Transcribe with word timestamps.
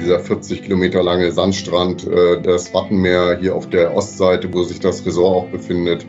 Dieser 0.00 0.20
40 0.20 0.62
Kilometer 0.62 1.02
lange 1.02 1.30
Sandstrand, 1.30 2.06
äh, 2.06 2.40
das 2.42 2.72
Wattenmeer 2.74 3.38
hier 3.40 3.54
auf 3.54 3.68
der 3.68 3.94
Ostseite, 3.94 4.52
wo 4.52 4.62
sich 4.62 4.80
das 4.80 5.04
Resort 5.06 5.36
auch 5.36 5.50
befindet, 5.50 6.06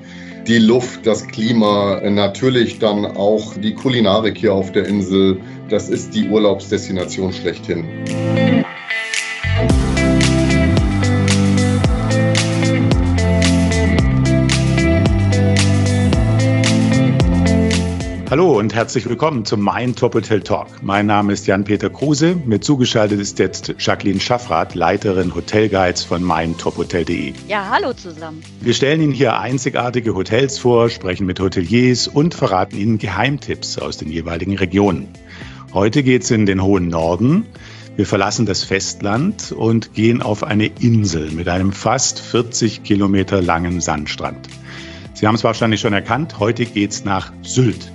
die 0.48 0.58
Luft, 0.58 1.06
das 1.06 1.28
Klima, 1.28 2.02
natürlich 2.10 2.80
dann 2.80 3.06
auch 3.06 3.54
die 3.56 3.76
Kulinarik 3.76 4.38
hier 4.38 4.54
auf 4.54 4.72
der 4.72 4.88
Insel. 4.88 5.40
Das 5.70 5.88
ist 5.90 6.16
die 6.16 6.30
Urlaubsdestination 6.30 7.32
schlechthin. 7.32 7.86
Hallo 18.32 18.58
und 18.58 18.74
herzlich 18.74 19.10
willkommen 19.10 19.44
zum 19.44 19.60
Mein 19.60 19.94
Top 19.94 20.16
Hotel 20.16 20.40
Talk. 20.40 20.82
Mein 20.82 21.06
Name 21.06 21.34
ist 21.34 21.48
Jan-Peter 21.48 21.90
Kruse. 21.90 22.34
Mir 22.46 22.62
zugeschaltet 22.62 23.20
ist 23.20 23.40
jetzt 23.40 23.76
Jacqueline 23.78 24.22
Schaffrath, 24.22 24.74
Leiterin 24.74 25.36
Hotelguides 25.36 26.06
von 26.06 26.24
meintophotel.de. 26.24 27.34
Ja, 27.50 27.70
hallo 27.70 27.92
zusammen. 27.92 28.42
Wir 28.62 28.74
stellen 28.74 29.02
Ihnen 29.02 29.12
hier 29.12 29.38
einzigartige 29.38 30.16
Hotels 30.16 30.60
vor, 30.60 30.90
sprechen 30.90 31.26
mit 31.26 31.42
Hoteliers 31.42 32.08
und 32.08 32.34
verraten 32.34 32.78
Ihnen 32.78 33.00
Geheimtipps 33.00 33.78
aus 33.78 33.98
den 33.98 34.10
jeweiligen 34.10 34.58
Regionen. 34.58 35.10
Heute 35.74 36.02
geht 36.02 36.24
es 36.24 36.32
in 36.32 36.46
den 36.46 36.64
hohen 36.64 36.88
Norden. 36.88 37.48
Wir 37.98 38.06
verlassen 38.06 38.46
das 38.46 38.64
Festland 38.64 39.52
und 39.52 39.94
gehen 39.94 40.22
auf 40.22 40.46
eine 40.46 40.68
Insel 40.68 41.32
mit 41.32 41.50
einem 41.50 41.74
fast 41.74 42.22
40 42.22 42.84
Kilometer 42.84 43.42
langen 43.42 43.82
Sandstrand. 43.82 44.48
Sie 45.16 45.28
haben 45.28 45.36
es 45.36 45.44
wahrscheinlich 45.44 45.82
schon 45.82 45.92
erkannt, 45.92 46.40
heute 46.40 46.66
geht 46.66 46.92
es 46.92 47.04
nach 47.04 47.34
Sylt. 47.42 47.92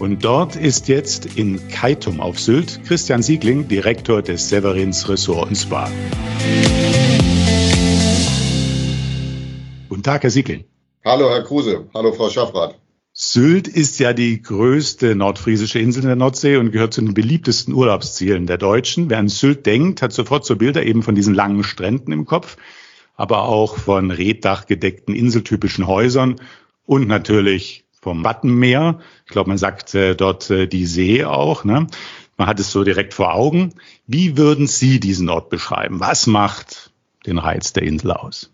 Und 0.00 0.24
dort 0.24 0.56
ist 0.56 0.88
jetzt 0.88 1.36
in 1.36 1.68
Keitum 1.68 2.20
auf 2.20 2.40
Sylt 2.40 2.80
Christian 2.84 3.22
Siegling, 3.22 3.68
Direktor 3.68 4.22
des 4.22 4.48
Severins 4.48 5.08
Ressort 5.08 5.48
und 5.48 5.54
Spa. 5.54 5.88
Guten 9.88 10.02
Tag, 10.02 10.24
Herr 10.24 10.30
Siegling. 10.30 10.64
Hallo, 11.04 11.30
Herr 11.30 11.44
Kruse. 11.44 11.86
Hallo, 11.94 12.12
Frau 12.12 12.28
Schaffrath. 12.28 12.76
Sylt 13.12 13.68
ist 13.68 14.00
ja 14.00 14.12
die 14.12 14.42
größte 14.42 15.14
nordfriesische 15.14 15.78
Insel 15.78 16.02
in 16.02 16.08
der 16.08 16.16
Nordsee 16.16 16.56
und 16.56 16.72
gehört 16.72 16.92
zu 16.92 17.00
den 17.00 17.14
beliebtesten 17.14 17.72
Urlaubszielen 17.72 18.48
der 18.48 18.58
Deutschen. 18.58 19.08
Wer 19.08 19.18
an 19.18 19.28
Sylt 19.28 19.64
denkt, 19.64 20.02
hat 20.02 20.12
sofort 20.12 20.44
so 20.44 20.56
Bilder 20.56 20.84
eben 20.84 21.04
von 21.04 21.14
diesen 21.14 21.34
langen 21.34 21.62
Stränden 21.62 22.10
im 22.10 22.24
Kopf, 22.24 22.56
aber 23.14 23.44
auch 23.44 23.76
von 23.76 24.10
reddachgedeckten 24.10 25.14
inseltypischen 25.14 25.86
Häusern 25.86 26.40
und 26.86 27.06
natürlich 27.06 27.83
vom 28.04 28.22
Wattenmeer. 28.22 29.00
Ich 29.24 29.32
glaube, 29.32 29.48
man 29.48 29.58
sagt 29.58 29.94
äh, 29.94 30.14
dort 30.14 30.50
äh, 30.50 30.66
die 30.66 30.84
See 30.84 31.24
auch. 31.24 31.64
Ne? 31.64 31.86
Man 32.36 32.46
hat 32.46 32.60
es 32.60 32.70
so 32.70 32.84
direkt 32.84 33.14
vor 33.14 33.34
Augen. 33.34 33.72
Wie 34.06 34.36
würden 34.36 34.66
Sie 34.66 35.00
diesen 35.00 35.30
Ort 35.30 35.48
beschreiben? 35.48 36.00
Was 36.00 36.26
macht 36.26 36.92
den 37.26 37.38
Reiz 37.38 37.72
der 37.72 37.84
Insel 37.84 38.12
aus? 38.12 38.50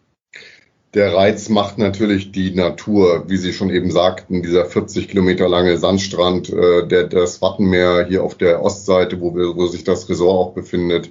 Der 0.94 1.12
Reiz 1.14 1.48
macht 1.48 1.78
natürlich 1.78 2.30
die 2.30 2.52
Natur, 2.52 3.24
wie 3.26 3.36
Sie 3.36 3.52
schon 3.52 3.70
eben 3.70 3.90
sagten, 3.90 4.42
dieser 4.42 4.66
40 4.66 5.08
Kilometer 5.08 5.48
lange 5.48 5.76
Sandstrand, 5.78 6.48
äh, 6.50 6.86
der, 6.86 7.04
das 7.04 7.42
Wattenmeer 7.42 8.06
hier 8.08 8.22
auf 8.22 8.36
der 8.36 8.62
Ostseite, 8.62 9.20
wo, 9.20 9.34
wir, 9.34 9.56
wo 9.56 9.66
sich 9.66 9.82
das 9.82 10.08
Resort 10.08 10.48
auch 10.48 10.54
befindet, 10.54 11.10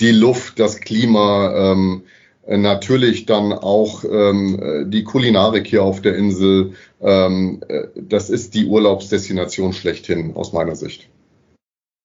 die 0.00 0.12
Luft, 0.12 0.58
das 0.58 0.80
Klima, 0.80 1.72
ähm, 1.72 2.02
äh, 2.46 2.58
natürlich 2.58 3.26
dann 3.26 3.52
auch 3.52 4.04
ähm, 4.04 4.90
die 4.90 5.04
Kulinarik 5.04 5.66
hier 5.66 5.82
auf 5.82 6.02
der 6.02 6.16
Insel. 6.16 6.72
Ähm, 7.00 7.62
äh, 7.68 7.88
das 7.96 8.30
ist 8.30 8.54
die 8.54 8.66
Urlaubsdestination 8.66 9.72
schlechthin 9.72 10.36
aus 10.36 10.52
meiner 10.52 10.76
Sicht. 10.76 11.08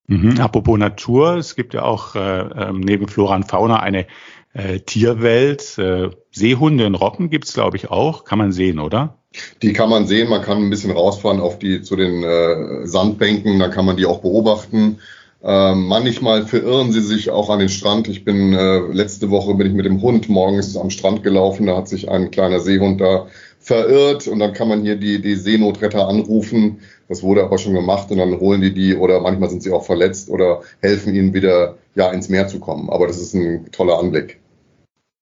Mhm. 0.07 0.39
Apropos 0.39 0.77
Natur, 0.77 1.37
es 1.37 1.55
gibt 1.55 1.73
ja 1.73 1.83
auch 1.83 2.15
äh, 2.15 2.19
ähm, 2.19 2.79
neben 2.79 3.07
Flora 3.07 3.35
und 3.35 3.49
Fauna 3.49 3.79
eine 3.79 4.05
äh, 4.53 4.79
Tierwelt. 4.79 5.77
Äh, 5.77 6.11
Seehunde 6.31 6.85
und 6.85 6.95
Robben 6.95 7.29
gibt's 7.29 7.53
glaube 7.53 7.77
ich, 7.77 7.89
auch. 7.89 8.23
Kann 8.23 8.37
man 8.37 8.51
sehen, 8.51 8.79
oder? 8.79 9.17
Die 9.61 9.73
kann 9.73 9.89
man 9.89 10.07
sehen, 10.07 10.29
man 10.29 10.41
kann 10.41 10.59
ein 10.59 10.69
bisschen 10.69 10.91
rausfahren 10.91 11.41
auf 11.41 11.59
die 11.59 11.81
zu 11.81 11.95
den 11.95 12.23
äh, 12.23 12.87
Sandbänken, 12.87 13.59
da 13.59 13.67
kann 13.67 13.85
man 13.85 13.97
die 13.97 14.05
auch 14.05 14.21
beobachten. 14.21 14.99
Ähm, 15.43 15.87
manchmal 15.87 16.45
verirren 16.45 16.91
sie 16.91 17.01
sich 17.01 17.29
auch 17.29 17.49
an 17.49 17.59
den 17.59 17.69
Strand. 17.69 18.07
Ich 18.07 18.23
bin 18.23 18.53
äh, 18.53 18.79
letzte 18.91 19.29
Woche 19.29 19.53
bin 19.55 19.67
ich 19.67 19.73
mit 19.73 19.85
dem 19.85 20.01
Hund 20.01 20.29
morgens 20.29 20.75
am 20.77 20.89
Strand 20.89 21.21
gelaufen. 21.21 21.67
Da 21.67 21.77
hat 21.77 21.87
sich 21.87 22.09
ein 22.09 22.31
kleiner 22.31 22.59
Seehund 22.59 23.01
da 23.01 23.27
verirrt 23.65 24.27
und 24.27 24.37
dann 24.37 24.53
kann 24.53 24.67
man 24.67 24.83
hier 24.83 24.95
die, 24.95 25.19
die 25.19 25.35
Seenotretter 25.35 26.07
anrufen. 26.07 26.81
Das 27.09 27.23
wurde 27.23 27.43
aber 27.43 27.57
schon 27.57 27.73
gemacht 27.73 28.11
und 28.11 28.19
dann 28.19 28.39
holen 28.39 28.61
die 28.61 28.73
die 28.73 28.95
oder 28.95 29.19
manchmal 29.19 29.49
sind 29.49 29.63
sie 29.63 29.71
auch 29.71 29.83
verletzt 29.83 30.29
oder 30.29 30.61
helfen 30.81 31.15
ihnen 31.15 31.33
wieder 31.33 31.77
ja 31.95 32.11
ins 32.11 32.29
Meer 32.29 32.47
zu 32.47 32.59
kommen. 32.59 32.91
Aber 32.91 33.07
das 33.07 33.17
ist 33.17 33.33
ein 33.33 33.71
toller 33.71 33.97
Anblick. 33.97 34.39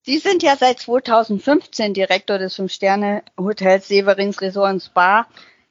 Sie 0.06 0.18
sind 0.18 0.44
ja 0.44 0.58
seit 0.58 0.80
2015 0.80 1.94
Direktor 1.94 2.38
des 2.38 2.56
Fünf-Sterne-Hotels 2.56 3.88
Severins 3.88 4.42
Resort 4.42 4.84
Spa 4.84 5.26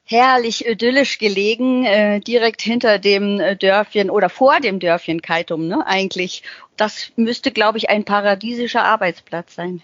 herrlich 0.05 0.65
idyllisch 0.65 1.19
gelegen, 1.19 1.85
äh, 1.85 2.19
direkt 2.19 2.61
hinter 2.61 2.97
dem 2.99 3.39
äh, 3.39 3.55
Dörfchen 3.55 4.09
oder 4.09 4.29
vor 4.29 4.59
dem 4.59 4.79
Dörfchen 4.79 5.21
Kaitum, 5.21 5.67
ne, 5.67 5.85
eigentlich. 5.85 6.43
Das 6.75 7.11
müsste, 7.15 7.51
glaube 7.51 7.77
ich, 7.77 7.89
ein 7.89 8.03
paradiesischer 8.03 8.83
Arbeitsplatz 8.83 9.55
sein. 9.55 9.81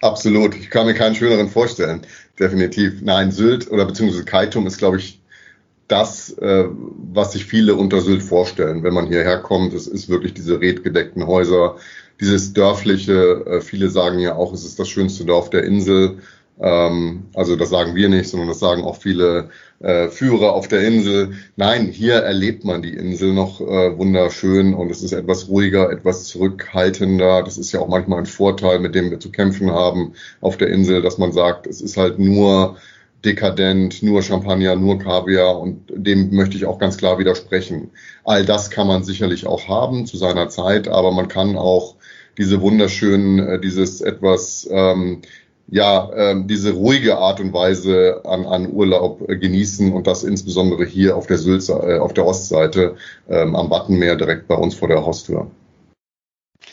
Absolut. 0.00 0.54
Ich 0.56 0.70
kann 0.70 0.86
mir 0.86 0.94
keinen 0.94 1.14
schöneren 1.14 1.48
vorstellen. 1.48 2.02
Definitiv. 2.38 3.02
Nein, 3.02 3.32
Sylt 3.32 3.70
oder 3.70 3.84
beziehungsweise 3.84 4.24
Kaitum 4.24 4.66
ist, 4.66 4.78
glaube 4.78 4.96
ich, 4.96 5.20
das, 5.88 6.30
äh, 6.38 6.66
was 7.12 7.32
sich 7.32 7.44
viele 7.44 7.74
unter 7.74 8.00
Sylt 8.00 8.22
vorstellen, 8.22 8.82
wenn 8.82 8.94
man 8.94 9.08
hierher 9.08 9.38
kommt. 9.38 9.74
Es 9.74 9.86
ist 9.86 10.08
wirklich 10.08 10.34
diese 10.34 10.60
redgedeckten 10.60 11.26
Häuser, 11.26 11.76
dieses 12.20 12.52
dörfliche. 12.52 13.44
Äh, 13.46 13.60
viele 13.60 13.90
sagen 13.90 14.20
ja 14.20 14.36
auch, 14.36 14.52
es 14.54 14.64
ist 14.64 14.78
das 14.78 14.88
schönste 14.88 15.24
Dorf 15.24 15.50
der 15.50 15.64
Insel. 15.64 16.18
Ähm, 16.60 17.24
also 17.34 17.56
das 17.56 17.70
sagen 17.70 17.94
wir 17.94 18.08
nicht, 18.08 18.28
sondern 18.28 18.48
das 18.48 18.58
sagen 18.58 18.82
auch 18.82 18.96
viele 18.96 19.48
äh, 19.80 20.08
Führer 20.08 20.52
auf 20.52 20.68
der 20.68 20.82
Insel. 20.86 21.32
Nein, 21.56 21.86
hier 21.86 22.16
erlebt 22.16 22.64
man 22.64 22.82
die 22.82 22.94
Insel 22.94 23.32
noch 23.32 23.60
äh, 23.60 23.96
wunderschön 23.96 24.74
und 24.74 24.90
es 24.90 25.02
ist 25.02 25.12
etwas 25.12 25.48
ruhiger, 25.48 25.90
etwas 25.90 26.24
zurückhaltender. 26.24 27.42
Das 27.42 27.56
ist 27.56 27.72
ja 27.72 27.80
auch 27.80 27.88
manchmal 27.88 28.20
ein 28.20 28.26
Vorteil, 28.26 28.78
mit 28.78 28.94
dem 28.94 29.10
wir 29.10 29.20
zu 29.20 29.32
kämpfen 29.32 29.70
haben 29.70 30.12
auf 30.40 30.58
der 30.58 30.68
Insel, 30.68 31.00
dass 31.00 31.18
man 31.18 31.32
sagt, 31.32 31.66
es 31.66 31.80
ist 31.80 31.96
halt 31.96 32.18
nur 32.18 32.76
dekadent, 33.24 34.02
nur 34.02 34.22
Champagner, 34.22 34.76
nur 34.76 34.98
Kaviar 34.98 35.58
und 35.58 35.84
dem 35.88 36.34
möchte 36.34 36.56
ich 36.56 36.66
auch 36.66 36.78
ganz 36.78 36.96
klar 36.96 37.18
widersprechen. 37.18 37.90
All 38.24 38.44
das 38.44 38.70
kann 38.70 38.86
man 38.86 39.02
sicherlich 39.04 39.46
auch 39.46 39.68
haben 39.68 40.06
zu 40.06 40.16
seiner 40.16 40.48
Zeit, 40.48 40.88
aber 40.88 41.12
man 41.12 41.28
kann 41.28 41.56
auch 41.56 41.96
diese 42.38 42.60
wunderschönen, 42.60 43.38
äh, 43.38 43.60
dieses 43.60 44.00
etwas 44.00 44.68
ähm, 44.70 45.22
ja, 45.70 46.10
ähm, 46.14 46.48
diese 46.48 46.72
ruhige 46.72 47.18
Art 47.18 47.40
und 47.40 47.52
Weise 47.52 48.22
an, 48.24 48.44
an 48.44 48.72
Urlaub 48.72 49.28
äh, 49.28 49.36
genießen 49.36 49.92
und 49.92 50.06
das 50.06 50.24
insbesondere 50.24 50.84
hier 50.84 51.16
auf 51.16 51.26
der 51.26 51.38
Sylt, 51.38 51.68
äh, 51.68 51.98
auf 51.98 52.12
der 52.12 52.26
Ostseite 52.26 52.96
ähm, 53.28 53.54
am 53.54 53.70
Wattenmeer 53.70 54.16
direkt 54.16 54.48
bei 54.48 54.56
uns 54.56 54.74
vor 54.74 54.88
der 54.88 55.04
Haustür. 55.04 55.50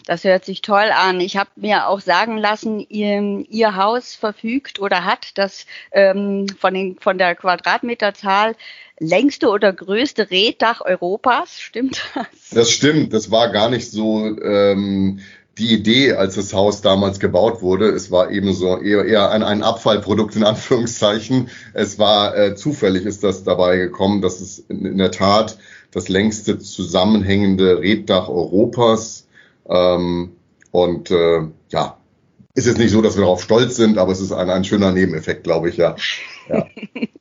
Das 0.06 0.24
hört 0.24 0.46
sich 0.46 0.62
toll 0.62 0.90
an. 0.94 1.20
Ich 1.20 1.36
habe 1.36 1.50
mir 1.58 1.88
auch 1.88 2.00
sagen 2.00 2.38
lassen, 2.38 2.80
ihr, 2.80 3.44
ihr, 3.50 3.76
Haus 3.76 4.16
verfügt 4.16 4.80
oder 4.80 5.04
hat 5.04 5.38
das 5.38 5.66
ähm, 5.92 6.48
von, 6.60 6.74
den, 6.74 6.98
von 7.00 7.18
der 7.18 7.36
Quadratmeterzahl 7.36 8.56
längste 9.00 9.50
oder 9.50 9.74
größte 9.74 10.32
Reddach 10.32 10.82
Europas. 10.82 11.60
Stimmt 11.60 12.02
das? 12.16 12.26
Das 12.52 12.72
stimmt. 12.72 13.14
Das 13.14 13.32
war 13.32 13.52
gar 13.52 13.70
nicht 13.70 13.92
so 13.92 14.26
ähm, 14.42 15.20
die 15.58 15.74
Idee, 15.74 16.14
als 16.14 16.36
das 16.36 16.54
Haus 16.54 16.82
damals 16.82 17.20
gebaut 17.20 17.62
wurde, 17.62 17.90
es 17.90 18.12
war 18.12 18.32
eben 18.32 18.54
so 18.54 18.78
eher, 18.78 19.06
eher 19.06 19.32
ein, 19.32 19.44
ein 19.44 19.64
Abfallprodukt 19.64 20.36
in 20.36 20.44
Anführungszeichen. 20.44 21.50
Es 21.74 21.98
war 22.00 22.38
äh, 22.38 22.56
zufällig 22.56 23.06
ist 23.06 23.24
das 23.24 23.44
dabei 23.44 23.78
gekommen, 23.78 24.22
dass 24.22 24.40
es 24.42 24.60
in, 24.60 24.86
in 24.86 24.98
der 24.98 25.12
Tat 25.12 25.58
das 25.92 26.10
längste 26.10 26.60
zusammenhängende 26.60 27.80
Reddach 27.80 28.30
Europas 28.30 29.28
ähm, 29.68 30.34
und 30.72 31.12
äh, 31.12 31.48
ja, 31.70 31.98
ist 32.54 32.68
jetzt 32.68 32.78
nicht 32.78 32.92
so, 32.92 33.02
dass 33.02 33.16
wir 33.16 33.22
darauf 33.22 33.42
stolz 33.42 33.76
sind, 33.76 33.98
aber 33.98 34.12
es 34.12 34.20
ist 34.20 34.32
ein, 34.32 34.50
ein 34.50 34.64
schöner 34.64 34.92
Nebeneffekt, 34.92 35.44
glaube 35.44 35.70
ich, 35.70 35.78
ja. 35.78 35.96
ja. 36.50 36.68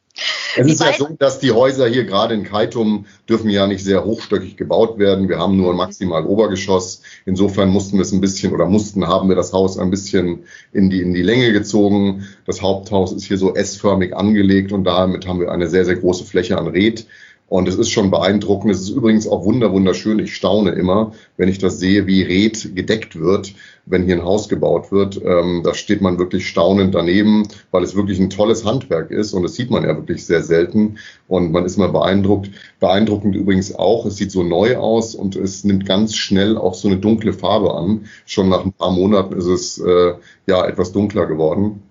Es 0.56 0.67
ist 0.67 0.81
ja 0.81 0.93
so, 0.93 1.08
dass 1.19 1.38
die 1.38 1.53
Häuser 1.53 1.87
hier 1.87 2.05
gerade 2.05 2.35
in 2.35 2.44
Kaitum 2.44 3.06
dürfen 3.29 3.50
ja 3.50 3.67
nicht 3.67 3.85
sehr 3.85 4.05
hochstöckig 4.05 4.56
gebaut 4.56 4.99
werden. 4.99 5.29
Wir 5.29 5.38
haben 5.38 5.56
nur 5.56 5.70
ein 5.70 5.76
maximal 5.76 6.25
Obergeschoss. 6.25 7.03
Insofern 7.26 7.69
mussten 7.69 7.99
wir 7.99 8.03
es 8.03 8.12
ein 8.12 8.20
bisschen 8.20 8.53
oder 8.53 8.67
mussten, 8.67 9.06
haben 9.06 9.29
wir 9.29 9.37
das 9.37 9.53
Haus 9.53 9.79
ein 9.79 9.91
bisschen 9.91 10.44
in 10.73 10.88
die, 10.88 11.03
in 11.03 11.12
die 11.12 11.23
Länge 11.23 11.53
gezogen. 11.53 12.26
Das 12.47 12.62
Haupthaus 12.62 13.12
ist 13.12 13.25
hier 13.25 13.38
so 13.38 13.55
S-förmig 13.55 14.17
angelegt 14.17 14.73
und 14.73 14.85
damit 14.85 15.26
haben 15.26 15.41
wir 15.41 15.53
eine 15.53 15.69
sehr, 15.69 15.85
sehr 15.85 15.97
große 15.97 16.25
Fläche 16.25 16.58
an 16.58 16.69
Red. 16.69 17.06
Und 17.48 17.69
es 17.69 17.76
ist 17.76 17.90
schon 17.90 18.10
beeindruckend. 18.10 18.72
Es 18.72 18.81
ist 18.81 18.88
übrigens 18.88 19.28
auch 19.28 19.44
wunder, 19.44 19.72
wunderschön. 19.72 20.19
Ich 20.19 20.34
staune 20.34 20.72
immer, 20.72 21.12
wenn 21.37 21.48
ich 21.48 21.58
das 21.58 21.78
sehe, 21.78 22.08
wie 22.08 22.22
Red 22.22 22.75
gedeckt 22.75 23.20
wird, 23.20 23.54
wenn 23.84 24.04
hier 24.04 24.16
ein 24.16 24.25
Haus 24.25 24.48
gebaut 24.48 24.90
wird. 24.90 25.20
Ähm, 25.25 25.62
da 25.62 25.72
steht 25.72 26.00
man 26.00 26.19
wirklich 26.19 26.48
staunend 26.48 26.96
daneben, 26.96 27.46
weil 27.70 27.84
es 27.84 27.94
wirklich 27.94 28.19
ein 28.19 28.31
tolles 28.31 28.64
Handwerk 28.64 29.12
ist. 29.12 29.32
Und 29.32 29.44
das 29.44 29.54
sieht 29.54 29.70
man 29.70 29.84
ja 29.84 29.94
wirklich 29.94 30.26
sehr 30.26 30.43
selten. 30.43 30.98
Und 31.28 31.52
man 31.52 31.64
ist 31.64 31.76
mal 31.76 31.93
beeindruckt. 31.93 32.50
Beeindruckend 32.81 33.37
übrigens 33.37 33.72
auch, 33.72 34.06
es 34.06 34.16
sieht 34.16 34.32
so 34.32 34.43
neu 34.43 34.76
aus 34.76 35.14
und 35.14 35.37
es 35.37 35.62
nimmt 35.62 35.87
ganz 35.87 36.16
schnell 36.16 36.56
auch 36.56 36.75
so 36.75 36.88
eine 36.88 36.96
dunkle 36.96 37.32
Farbe 37.32 37.75
an. 37.75 38.06
Schon 38.26 38.48
nach 38.48 38.64
ein 38.64 38.72
paar 38.72 38.90
Monaten 38.90 39.34
ist 39.34 39.46
es 39.46 39.78
äh, 39.78 40.14
ja 40.48 40.66
etwas 40.66 40.90
dunkler 40.90 41.26
geworden. 41.26 41.82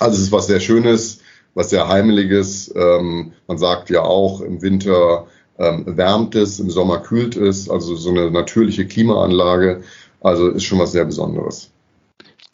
Also 0.00 0.16
es 0.16 0.24
ist 0.24 0.32
was 0.32 0.48
sehr 0.48 0.60
Schönes 0.60 1.20
was 1.54 1.70
sehr 1.70 1.88
Heimeliges. 1.88 2.72
Ähm, 2.74 3.32
man 3.46 3.58
sagt 3.58 3.90
ja 3.90 4.02
auch, 4.02 4.40
im 4.40 4.62
Winter 4.62 5.26
ähm, 5.58 5.84
wärmt 5.86 6.34
es, 6.34 6.60
im 6.60 6.70
Sommer 6.70 6.98
kühlt 6.98 7.36
es, 7.36 7.68
also 7.68 7.96
so 7.96 8.10
eine 8.10 8.30
natürliche 8.30 8.86
Klimaanlage. 8.86 9.82
Also 10.20 10.48
ist 10.48 10.64
schon 10.64 10.78
was 10.78 10.92
sehr 10.92 11.04
Besonderes. 11.04 11.70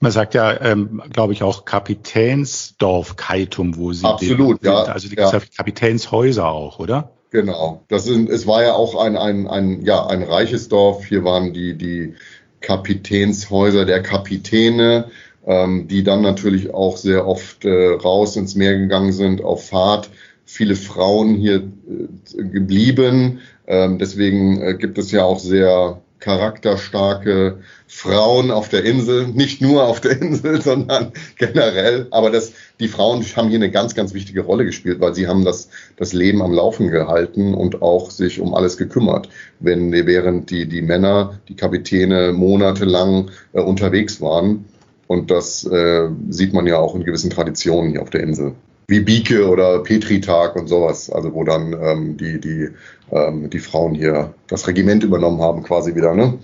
Man 0.01 0.13
sagt 0.13 0.35
ja, 0.35 0.61
ähm, 0.61 1.03
glaube 1.11 1.33
ich, 1.33 1.43
auch 1.43 1.65
Kapitänsdorf 1.65 3.17
Kaitum, 3.17 3.77
wo 3.77 3.93
Sie 3.93 4.07
Absolut, 4.07 4.63
den, 4.63 4.71
ja. 4.71 4.83
Also 4.83 5.09
die 5.09 5.17
ja. 5.17 5.31
Kapitänshäuser 5.57 6.47
auch, 6.47 6.79
oder? 6.79 7.11
Genau. 7.31 7.83
Das 7.89 8.05
sind, 8.05 8.29
es 8.29 8.47
war 8.47 8.63
ja 8.63 8.75
auch 8.75 8.97
ein, 8.97 9.17
ein, 9.17 9.47
ein, 9.47 9.85
ja, 9.85 10.07
ein 10.07 10.23
reiches 10.23 10.69
Dorf. 10.69 11.07
Hier 11.07 11.25
waren 11.25 11.53
die, 11.53 11.77
die 11.77 12.15
Kapitänshäuser 12.61 13.85
der 13.85 14.03
Kapitäne 14.03 15.11
ähm, 15.47 15.89
die 15.89 16.03
dann 16.03 16.23
natürlich 16.23 16.73
auch 16.73 16.97
sehr 16.97 17.27
oft 17.27 17.65
äh, 17.65 17.95
raus 17.95 18.37
ins 18.37 18.55
Meer 18.55 18.79
gegangen 18.79 19.13
sind 19.13 19.43
auf 19.43 19.69
Fahrt. 19.69 20.11
Viele 20.45 20.77
Frauen 20.77 21.35
hier 21.35 21.57
äh, 21.57 22.43
geblieben. 22.45 23.41
Ähm, 23.67 23.99
deswegen 23.99 24.61
äh, 24.61 24.75
gibt 24.75 24.99
es 24.99 25.11
ja 25.11 25.25
auch 25.25 25.39
sehr 25.39 26.01
charakterstarke 26.25 27.59
Frauen 27.87 28.51
auf 28.51 28.71
der 28.71 28.83
Insel, 28.85 29.27
nicht 29.29 29.61
nur 29.61 29.85
auf 29.85 30.01
der 30.01 30.23
Insel, 30.23 30.63
sondern 30.63 31.13
generell. 31.37 32.07
Aber 32.11 32.31
das, 32.31 32.53
die 32.81 32.89
Frauen 32.89 33.23
haben 33.37 33.49
hier 33.49 33.59
eine 33.59 33.71
ganz, 33.71 33.95
ganz 33.95 34.15
wichtige 34.15 34.41
Rolle 34.41 34.65
gespielt, 34.65 35.01
weil 35.01 35.15
sie 35.15 35.27
haben 35.27 35.45
das, 35.45 35.69
das 35.97 36.15
Leben 36.15 36.41
am 36.41 36.55
Laufen 36.55 36.89
gehalten 36.89 37.53
und 37.53 37.83
auch 37.83 38.11
sich 38.11 38.41
um 38.41 38.55
alles 38.55 38.79
gekümmert. 38.79 39.29
Wenn, 39.61 39.93
während 39.93 40.51
die, 40.51 40.67
die 40.67 40.81
Männer, 40.81 41.41
die 41.49 41.57
Kapitäne 41.57 42.33
monatelang 42.33 43.31
äh, 43.53 43.61
unterwegs 43.61 44.23
waren, 44.23 44.65
und 45.07 45.31
das 45.31 45.65
äh, 45.65 46.09
sieht 46.29 46.53
man 46.53 46.67
ja 46.67 46.79
auch 46.79 46.95
in 46.95 47.05
gewissen 47.05 47.31
Traditionen 47.31 47.91
hier 47.91 48.03
auf 48.03 48.11
der 48.11 48.23
Insel. 48.23 48.55
Wie 48.87 49.01
Bieke 49.01 49.49
oder 49.49 49.79
Petritag 49.83 50.57
und 50.57 50.69
sowas, 50.69 51.11
also 51.11 51.33
wo 51.33 51.45
dann 51.45 51.73
ähm, 51.73 52.17
die, 52.17 52.39
die, 52.41 52.69
ähm, 53.11 53.49
die 53.49 53.59
Frauen 53.59 53.95
hier 53.95 54.35
das 54.47 54.67
Regiment 54.69 55.05
übernommen 55.05 55.41
haben, 55.41 55.63
quasi 55.63 55.95
wieder, 55.95 56.15
ne? 56.15 56.39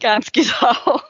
Ganz 0.00 0.32
genau. 0.32 1.00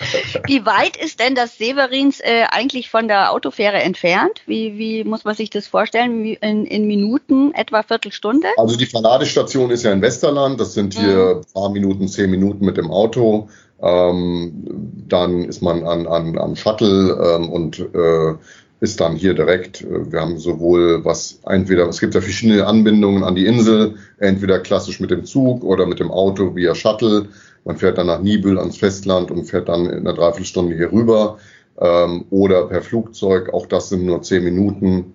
wie 0.46 0.64
weit 0.64 0.96
ist 0.96 1.20
denn 1.20 1.34
das 1.34 1.58
Severins 1.58 2.20
äh, 2.20 2.44
eigentlich 2.50 2.88
von 2.88 3.08
der 3.08 3.32
Autofähre 3.32 3.78
entfernt? 3.78 4.42
Wie, 4.46 4.78
wie 4.78 5.04
muss 5.04 5.24
man 5.24 5.34
sich 5.34 5.50
das 5.50 5.66
vorstellen? 5.66 6.24
In, 6.24 6.64
in 6.64 6.86
Minuten, 6.86 7.52
etwa 7.54 7.82
Viertelstunde? 7.82 8.48
Also 8.56 8.76
die 8.76 8.86
Verladestation 8.86 9.70
ist 9.70 9.82
ja 9.82 9.92
in 9.92 10.00
Westerland. 10.00 10.60
Das 10.60 10.74
sind 10.74 10.94
hier 10.94 11.36
mhm. 11.36 11.52
paar 11.52 11.70
Minuten, 11.70 12.08
zehn 12.08 12.30
Minuten 12.30 12.64
mit 12.64 12.76
dem 12.76 12.90
Auto. 12.90 13.48
Ähm, 13.82 15.04
dann 15.08 15.44
ist 15.44 15.62
man 15.62 15.84
an, 15.84 16.06
an, 16.06 16.38
am 16.38 16.56
Shuttle 16.56 17.36
ähm, 17.36 17.48
und 17.48 17.78
äh, 17.80 18.34
ist 18.80 19.00
dann 19.00 19.16
hier 19.16 19.34
direkt. 19.34 19.82
Äh, 19.82 20.12
wir 20.12 20.20
haben 20.20 20.38
sowohl 20.38 21.04
was 21.04 21.40
entweder, 21.46 21.88
es 21.88 22.00
gibt 22.00 22.14
ja 22.14 22.20
verschiedene 22.20 22.66
Anbindungen 22.66 23.24
an 23.24 23.34
die 23.34 23.46
Insel, 23.46 23.94
entweder 24.18 24.58
klassisch 24.58 25.00
mit 25.00 25.10
dem 25.10 25.24
Zug 25.24 25.64
oder 25.64 25.86
mit 25.86 26.00
dem 26.00 26.10
Auto 26.10 26.54
via 26.56 26.74
Shuttle. 26.74 27.28
Man 27.64 27.76
fährt 27.76 27.98
dann 27.98 28.06
nach 28.06 28.20
Nibel 28.20 28.58
ans 28.58 28.78
Festland 28.78 29.30
und 29.30 29.44
fährt 29.44 29.68
dann 29.68 29.86
in 29.86 30.00
einer 30.00 30.14
Dreiviertelstunde 30.14 30.76
hier 30.76 30.92
rüber 30.92 31.38
ähm, 31.78 32.24
oder 32.30 32.66
per 32.66 32.82
Flugzeug. 32.82 33.52
Auch 33.52 33.66
das 33.66 33.90
sind 33.90 34.04
nur 34.04 34.22
zehn 34.22 34.44
Minuten. 34.44 35.14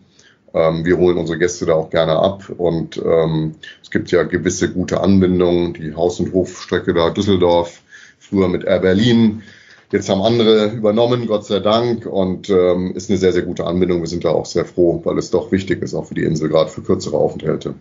Ähm, 0.53 0.85
wir 0.85 0.97
holen 0.97 1.17
unsere 1.17 1.38
Gäste 1.39 1.65
da 1.65 1.73
auch 1.73 1.89
gerne 1.89 2.17
ab 2.17 2.51
und 2.57 2.97
ähm, 3.03 3.56
es 3.81 3.89
gibt 3.89 4.12
ja 4.12 4.23
gewisse 4.23 4.71
gute 4.71 5.01
Anbindungen. 5.01 5.73
Die 5.73 5.95
Haus- 5.95 6.19
und 6.19 6.33
Hofstrecke 6.33 6.94
da 6.94 7.09
Düsseldorf 7.09 7.81
früher 8.25 8.48
mit 8.48 8.63
Air 8.63 8.80
Berlin. 8.80 9.44
Jetzt 9.92 10.10
haben 10.10 10.22
andere 10.22 10.72
übernommen, 10.72 11.27
Gott 11.27 11.45
sei 11.45 11.60
Dank, 11.60 12.06
und 12.06 12.50
ähm, 12.50 12.94
ist 12.95 13.10
eine 13.10 13.19
sehr, 13.19 13.33
sehr 13.33 13.44
gute 13.44 13.66
Anbindung. 13.66 14.01
Wir 14.01 14.07
sind 14.07 14.25
da 14.25 14.30
auch 14.30 14.45
sehr 14.45 14.66
froh, 14.66 15.01
weil 15.06 15.18
es 15.18 15.31
doch 15.31 15.51
wichtig 15.51 15.81
ist, 15.81 15.94
auch 15.94 16.07
für 16.07 16.16
die 16.16 16.24
Insel, 16.24 16.50
gerade 16.50 16.69
für 16.69 16.81
kürzere 16.81 17.18
Aufenthalte. 17.18 17.75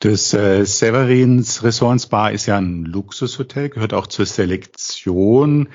Das 0.00 0.34
äh, 0.34 0.64
Severins 0.64 1.62
Resort 1.62 2.00
Spa 2.00 2.28
ist 2.28 2.46
ja 2.46 2.56
ein 2.56 2.84
Luxushotel, 2.84 3.68
gehört 3.68 3.94
auch 3.94 4.08
zur 4.08 4.26
Selektion 4.26 5.68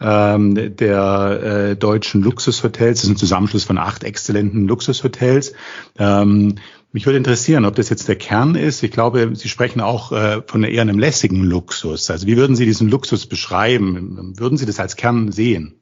ähm, 0.00 0.76
der 0.76 1.40
äh, 1.42 1.76
deutschen 1.76 2.22
Luxushotels. 2.22 3.00
Das 3.00 3.04
ist 3.04 3.10
ein 3.10 3.16
Zusammenschluss 3.16 3.64
von 3.64 3.78
acht 3.78 4.04
exzellenten 4.04 4.66
Luxushotels. 4.66 5.54
Ähm, 5.98 6.56
mich 6.92 7.06
würde 7.06 7.18
interessieren, 7.18 7.64
ob 7.64 7.76
das 7.76 7.88
jetzt 7.88 8.08
der 8.08 8.16
Kern 8.16 8.54
ist. 8.54 8.82
Ich 8.82 8.90
glaube, 8.90 9.30
Sie 9.34 9.48
sprechen 9.48 9.80
auch 9.80 10.12
äh, 10.12 10.42
von 10.46 10.64
eher 10.64 10.82
einem 10.82 10.98
lässigen 10.98 11.44
Luxus. 11.44 12.10
Also 12.10 12.26
wie 12.26 12.36
würden 12.36 12.56
Sie 12.56 12.64
diesen 12.64 12.88
Luxus 12.88 13.26
beschreiben? 13.26 14.34
Würden 14.36 14.58
Sie 14.58 14.66
das 14.66 14.80
als 14.80 14.96
Kern 14.96 15.30
sehen? 15.30 15.76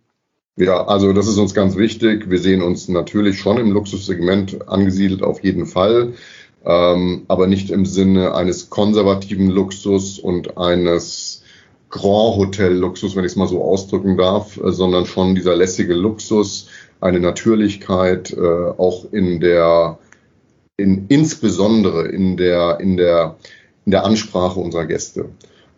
Ja, 0.57 0.87
also 0.87 1.13
das 1.13 1.29
ist 1.29 1.39
uns 1.39 1.55
ganz 1.55 1.77
wichtig. 1.77 2.29
Wir 2.29 2.41
sehen 2.41 2.63
uns 2.63 2.89
natürlich 2.89 3.39
schon 3.39 3.59
im 3.59 3.71
Luxussegment 3.71 4.69
angesiedelt, 4.69 5.23
auf 5.23 5.45
jeden 5.45 5.67
Fall, 5.67 6.15
ähm, 6.65 7.23
aber 7.29 7.47
nicht 7.47 7.71
im 7.71 7.87
Sinne 7.87 8.35
eines 8.35 8.69
konservativen 8.69 9.51
Luxus 9.51 10.19
und 10.19 10.59
eines 10.59 11.45
Grand 11.91 12.37
Hotel 12.37 12.75
Luxus, 12.75 13.15
wenn 13.15 13.25
ich 13.25 13.33
es 13.33 13.37
mal 13.37 13.47
so 13.47 13.63
ausdrücken 13.63 14.17
darf, 14.17 14.57
äh, 14.57 14.73
sondern 14.73 15.07
schon 15.07 15.37
dieser 15.37 15.55
lässige 15.55 15.95
Luxus, 15.95 16.67
eine 17.01 17.21
Natürlichkeit, 17.21 18.33
äh, 18.33 18.41
auch 18.41 19.13
in 19.13 19.39
der 19.39 19.99
in, 20.79 21.07
insbesondere 21.09 22.07
in 22.09 22.39
der, 22.39 22.81
in 22.81 22.97
der, 22.97 23.37
in 23.85 23.91
der 23.91 24.05
Ansprache 24.05 24.59
unserer 24.59 24.87
Gäste. 24.87 25.27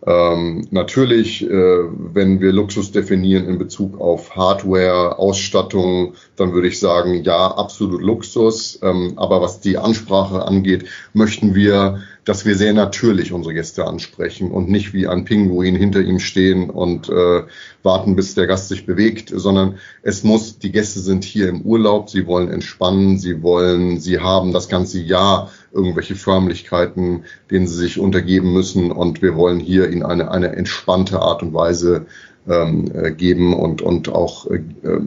Ähm, 0.07 0.67
natürlich, 0.71 1.43
äh, 1.43 1.51
wenn 1.51 2.41
wir 2.41 2.53
Luxus 2.53 2.93
definieren 2.93 3.47
in 3.47 3.59
Bezug 3.59 4.01
auf 4.01 4.35
Hardware, 4.35 5.19
Ausstattung, 5.19 6.15
dann 6.37 6.53
würde 6.53 6.69
ich 6.69 6.79
sagen, 6.79 7.23
ja, 7.23 7.49
absolut 7.49 8.01
Luxus. 8.01 8.79
Ähm, 8.83 9.15
aber 9.17 9.43
was 9.43 9.61
die 9.61 9.77
Ansprache 9.77 10.43
angeht, 10.47 10.85
möchten 11.13 11.55
wir 11.55 12.01
dass 12.25 12.45
wir 12.45 12.55
sehr 12.57 12.73
natürlich 12.73 13.33
unsere 13.33 13.55
Gäste 13.55 13.87
ansprechen 13.87 14.51
und 14.51 14.69
nicht 14.69 14.93
wie 14.93 15.07
ein 15.07 15.25
Pinguin 15.25 15.75
hinter 15.75 16.01
ihm 16.01 16.19
stehen 16.19 16.71
und 16.71 17.09
äh, 17.09 17.43
warten, 17.83 18.17
bis 18.17 18.35
der 18.35 18.47
Gast 18.47 18.69
sich 18.69 18.87
bewegt, 18.87 19.33
sondern 19.35 19.79
es 20.03 20.23
muss, 20.23 20.59
die 20.59 20.73
Gäste 20.73 21.01
sind 21.01 21.25
hier 21.25 21.49
im 21.49 21.63
Urlaub, 21.63 22.11
sie 22.11 22.27
wollen 22.27 22.51
entspannen, 22.51 23.19
sie 23.19 23.43
wollen, 23.43 23.99
sie 24.01 24.21
haben 24.21 24.53
das 24.53 24.69
ganze 24.69 25.01
Jahr 25.01 25.51
irgendwelche 25.73 26.15
Förmlichkeiten, 26.15 27.25
denen 27.51 27.67
sie 27.67 27.77
sich 27.77 27.99
untergeben 27.99 28.53
müssen 28.53 28.93
und 28.93 29.23
wir 29.23 29.37
wollen 29.37 29.61
hier 29.61 29.91
ihnen 29.91 30.03
eine, 30.03 30.31
eine 30.31 30.57
entspannte 30.57 31.21
Art 31.21 31.43
und 31.43 31.55
Weise 31.55 32.07
ähm, 32.49 32.91
äh, 32.95 33.13
geben 33.13 33.55
und, 33.55 33.83
und 33.83 34.09
auch 34.09 34.47
äh, 34.51 34.61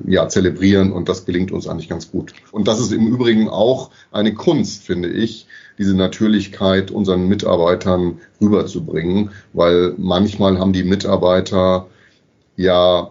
ja, 0.05 0.27
zelebrieren 0.29 0.91
und 0.91 1.09
das 1.09 1.25
gelingt 1.25 1.51
uns 1.51 1.67
eigentlich 1.67 1.89
ganz 1.89 2.11
gut. 2.11 2.33
Und 2.51 2.67
das 2.67 2.79
ist 2.79 2.91
im 2.91 3.07
Übrigen 3.07 3.49
auch 3.49 3.91
eine 4.11 4.33
Kunst, 4.33 4.83
finde 4.83 5.09
ich, 5.09 5.47
diese 5.77 5.95
Natürlichkeit 5.95 6.91
unseren 6.91 7.27
Mitarbeitern 7.27 8.19
rüberzubringen, 8.41 9.31
weil 9.53 9.93
manchmal 9.97 10.59
haben 10.59 10.73
die 10.73 10.83
Mitarbeiter 10.83 11.87
ja, 12.55 13.09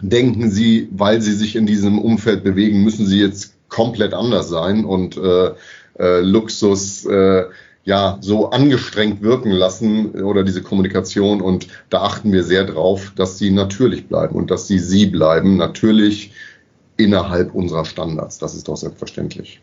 denken 0.00 0.50
sie, 0.50 0.88
weil 0.92 1.20
sie 1.20 1.32
sich 1.32 1.56
in 1.56 1.66
diesem 1.66 1.98
Umfeld 1.98 2.44
bewegen, 2.44 2.84
müssen 2.84 3.06
sie 3.06 3.20
jetzt 3.20 3.54
komplett 3.68 4.14
anders 4.14 4.48
sein 4.48 4.84
und 4.84 5.16
äh, 5.16 5.50
äh, 5.98 6.20
Luxus 6.20 7.04
äh, 7.04 7.44
ja 7.84 8.18
so 8.20 8.50
angestrengt 8.50 9.22
wirken 9.22 9.50
lassen 9.50 10.10
oder 10.22 10.44
diese 10.44 10.62
Kommunikation 10.62 11.40
und 11.40 11.68
da 11.90 12.02
achten 12.02 12.32
wir 12.32 12.44
sehr 12.44 12.64
drauf, 12.64 13.12
dass 13.16 13.38
sie 13.38 13.50
natürlich 13.50 14.06
bleiben 14.08 14.36
und 14.36 14.50
dass 14.50 14.68
sie 14.68 14.78
sie 14.78 15.06
bleiben, 15.06 15.56
natürlich 15.56 16.32
innerhalb 16.96 17.54
unserer 17.54 17.84
Standards. 17.84 18.38
Das 18.38 18.54
ist 18.54 18.68
doch 18.68 18.76
selbstverständlich. 18.76 19.60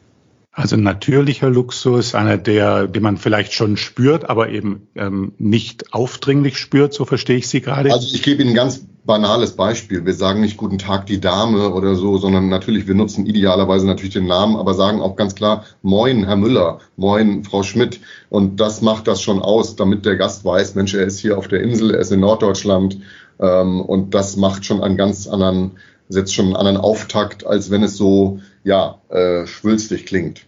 Also 0.57 0.77
natürlicher 0.77 1.49
Luxus, 1.49 2.15
einer, 2.15 2.37
der, 2.37 2.87
den 2.87 3.03
man 3.03 3.17
vielleicht 3.17 3.51
schon 3.51 3.75
spürt, 3.75 4.29
aber 4.29 4.49
eben 4.49 4.87
ähm, 4.95 5.33
nicht 5.37 5.93
aufdringlich 5.93 6.57
spürt, 6.57 6.93
so 6.93 7.03
verstehe 7.03 7.35
ich 7.35 7.49
Sie 7.49 7.59
gerade. 7.59 7.91
Also 7.91 8.15
ich 8.15 8.23
gebe 8.23 8.41
Ihnen 8.41 8.51
ein 8.51 8.55
ganz 8.55 8.85
banales 9.03 9.57
Beispiel. 9.57 10.05
Wir 10.05 10.13
sagen 10.13 10.39
nicht 10.39 10.55
Guten 10.55 10.77
Tag, 10.77 11.07
die 11.07 11.19
Dame 11.19 11.73
oder 11.73 11.95
so, 11.95 12.17
sondern 12.17 12.47
natürlich, 12.47 12.87
wir 12.87 12.95
nutzen 12.95 13.25
idealerweise 13.25 13.85
natürlich 13.85 14.13
den 14.13 14.27
Namen, 14.27 14.55
aber 14.55 14.73
sagen 14.73 15.01
auch 15.01 15.17
ganz 15.17 15.35
klar, 15.35 15.65
Moin, 15.81 16.23
Herr 16.23 16.37
Müller, 16.37 16.79
Moin, 16.95 17.43
Frau 17.43 17.61
Schmidt. 17.61 17.99
Und 18.29 18.61
das 18.61 18.81
macht 18.81 19.09
das 19.09 19.21
schon 19.21 19.41
aus, 19.41 19.75
damit 19.75 20.05
der 20.05 20.15
Gast 20.15 20.45
weiß, 20.45 20.75
Mensch, 20.75 20.93
er 20.93 21.03
ist 21.03 21.19
hier 21.19 21.37
auf 21.37 21.49
der 21.49 21.63
Insel, 21.63 21.91
er 21.91 21.99
ist 21.99 22.13
in 22.13 22.21
Norddeutschland. 22.21 22.99
Ähm, 23.41 23.81
und 23.81 24.13
das 24.13 24.37
macht 24.37 24.63
schon 24.63 24.81
einen 24.81 24.95
ganz 24.95 25.27
anderen, 25.27 25.71
setzt 26.07 26.33
schon 26.33 26.45
einen 26.45 26.55
anderen 26.55 26.77
Auftakt, 26.77 27.45
als 27.45 27.71
wenn 27.71 27.83
es 27.83 27.97
so 27.97 28.39
ja, 28.65 28.99
äh, 29.09 29.45
schwülstig 29.45 30.05
klingt. 30.07 30.47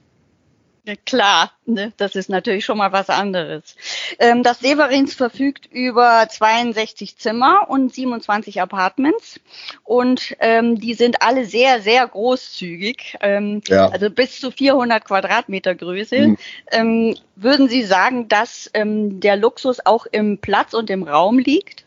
Klar, 1.05 1.51
ne? 1.65 1.91
das 1.97 2.15
ist 2.15 2.29
natürlich 2.29 2.63
schon 2.63 2.77
mal 2.77 2.93
was 2.93 3.09
anderes. 3.09 3.75
Ähm, 4.19 4.41
das 4.41 4.61
Severins 4.61 5.13
verfügt 5.13 5.65
über 5.65 6.25
62 6.29 7.17
Zimmer 7.17 7.65
und 7.67 7.93
27 7.93 8.61
Apartments 8.61 9.41
und 9.83 10.35
ähm, 10.39 10.79
die 10.79 10.93
sind 10.93 11.21
alle 11.21 11.45
sehr, 11.45 11.81
sehr 11.81 12.07
großzügig, 12.07 13.17
ähm, 13.19 13.61
ja. 13.67 13.89
also 13.89 14.09
bis 14.09 14.39
zu 14.39 14.49
400 14.49 15.03
Quadratmeter 15.03 15.75
Größe. 15.75 16.35
Mhm. 16.71 17.15
Würden 17.35 17.67
Sie 17.67 17.83
sagen, 17.83 18.29
dass 18.29 18.71
ähm, 18.73 19.19
der 19.19 19.35
Luxus 19.35 19.85
auch 19.85 20.05
im 20.09 20.37
Platz 20.39 20.73
und 20.73 20.89
im 20.89 21.03
Raum 21.03 21.37
liegt? 21.37 21.86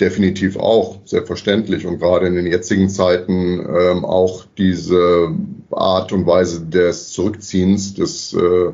Definitiv 0.00 0.56
auch, 0.56 0.98
selbstverständlich. 1.04 1.86
Und 1.86 1.98
gerade 1.98 2.26
in 2.26 2.34
den 2.34 2.46
jetzigen 2.46 2.88
Zeiten 2.88 3.60
ähm, 3.60 4.04
auch 4.04 4.44
diese 4.58 5.32
Art 5.70 6.12
und 6.12 6.26
Weise 6.26 6.66
des 6.66 7.12
Zurückziehens, 7.12 7.94
des, 7.94 8.32
äh, 8.32 8.72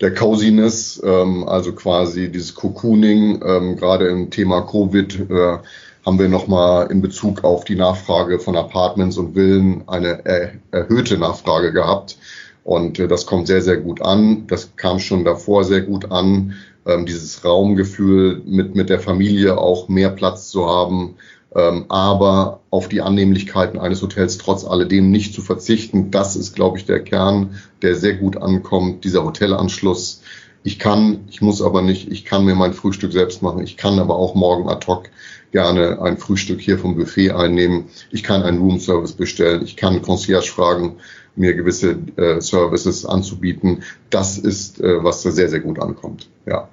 der 0.00 0.14
Coziness, 0.14 1.00
ähm, 1.04 1.48
also 1.48 1.72
quasi 1.72 2.30
dieses 2.30 2.54
Cocooning, 2.54 3.40
ähm, 3.44 3.76
gerade 3.76 4.08
im 4.08 4.30
Thema 4.30 4.62
Covid, 4.62 5.30
äh, 5.30 5.58
haben 6.04 6.18
wir 6.18 6.28
nochmal 6.28 6.90
in 6.90 7.00
Bezug 7.00 7.44
auf 7.44 7.64
die 7.64 7.76
Nachfrage 7.76 8.40
von 8.40 8.56
Apartments 8.56 9.16
und 9.16 9.34
Villen 9.34 9.84
eine 9.86 10.24
er 10.24 10.52
erhöhte 10.72 11.16
Nachfrage 11.16 11.72
gehabt. 11.72 12.18
Und 12.64 12.98
äh, 12.98 13.08
das 13.08 13.26
kommt 13.26 13.46
sehr, 13.46 13.62
sehr 13.62 13.78
gut 13.78 14.02
an. 14.02 14.46
Das 14.48 14.76
kam 14.76 14.98
schon 14.98 15.24
davor 15.24 15.64
sehr 15.64 15.80
gut 15.80 16.10
an 16.10 16.54
ähm, 16.86 17.06
dieses 17.06 17.44
Raumgefühl 17.44 18.42
mit, 18.44 18.74
mit 18.74 18.90
der 18.90 19.00
Familie 19.00 19.58
auch 19.58 19.88
mehr 19.88 20.10
Platz 20.10 20.50
zu 20.50 20.66
haben, 20.66 21.16
ähm, 21.54 21.84
aber 21.88 22.60
auf 22.70 22.88
die 22.88 23.02
Annehmlichkeiten 23.02 23.78
eines 23.78 24.02
Hotels 24.02 24.38
trotz 24.38 24.64
alledem 24.64 25.10
nicht 25.10 25.34
zu 25.34 25.42
verzichten. 25.42 26.10
Das 26.10 26.36
ist, 26.36 26.54
glaube 26.54 26.78
ich, 26.78 26.86
der 26.86 27.00
Kern, 27.00 27.58
der 27.82 27.94
sehr 27.96 28.14
gut 28.14 28.36
ankommt, 28.36 29.04
dieser 29.04 29.24
Hotelanschluss. 29.24 30.22
Ich 30.64 30.78
kann, 30.78 31.24
ich 31.28 31.42
muss 31.42 31.60
aber 31.60 31.82
nicht, 31.82 32.10
ich 32.10 32.24
kann 32.24 32.44
mir 32.44 32.54
mein 32.54 32.72
Frühstück 32.72 33.12
selbst 33.12 33.42
machen. 33.42 33.62
Ich 33.62 33.76
kann 33.76 33.98
aber 33.98 34.16
auch 34.16 34.34
morgen 34.34 34.68
ad 34.68 34.86
hoc 34.86 35.10
gerne 35.50 36.00
ein 36.00 36.18
Frühstück 36.18 36.60
hier 36.60 36.78
vom 36.78 36.96
Buffet 36.96 37.32
einnehmen. 37.32 37.86
Ich 38.10 38.22
kann 38.22 38.42
einen 38.42 38.58
Roomservice 38.58 39.12
bestellen. 39.12 39.62
Ich 39.64 39.76
kann 39.76 40.02
Concierge 40.02 40.48
fragen, 40.48 40.96
mir 41.36 41.54
gewisse 41.54 41.96
äh, 42.16 42.40
Services 42.40 43.04
anzubieten. 43.04 43.82
Das 44.10 44.38
ist, 44.38 44.80
äh, 44.80 45.02
was 45.02 45.22
da 45.22 45.30
sehr, 45.30 45.48
sehr 45.48 45.60
gut 45.60 45.78
ankommt. 45.78 46.30
Ja. 46.46 46.68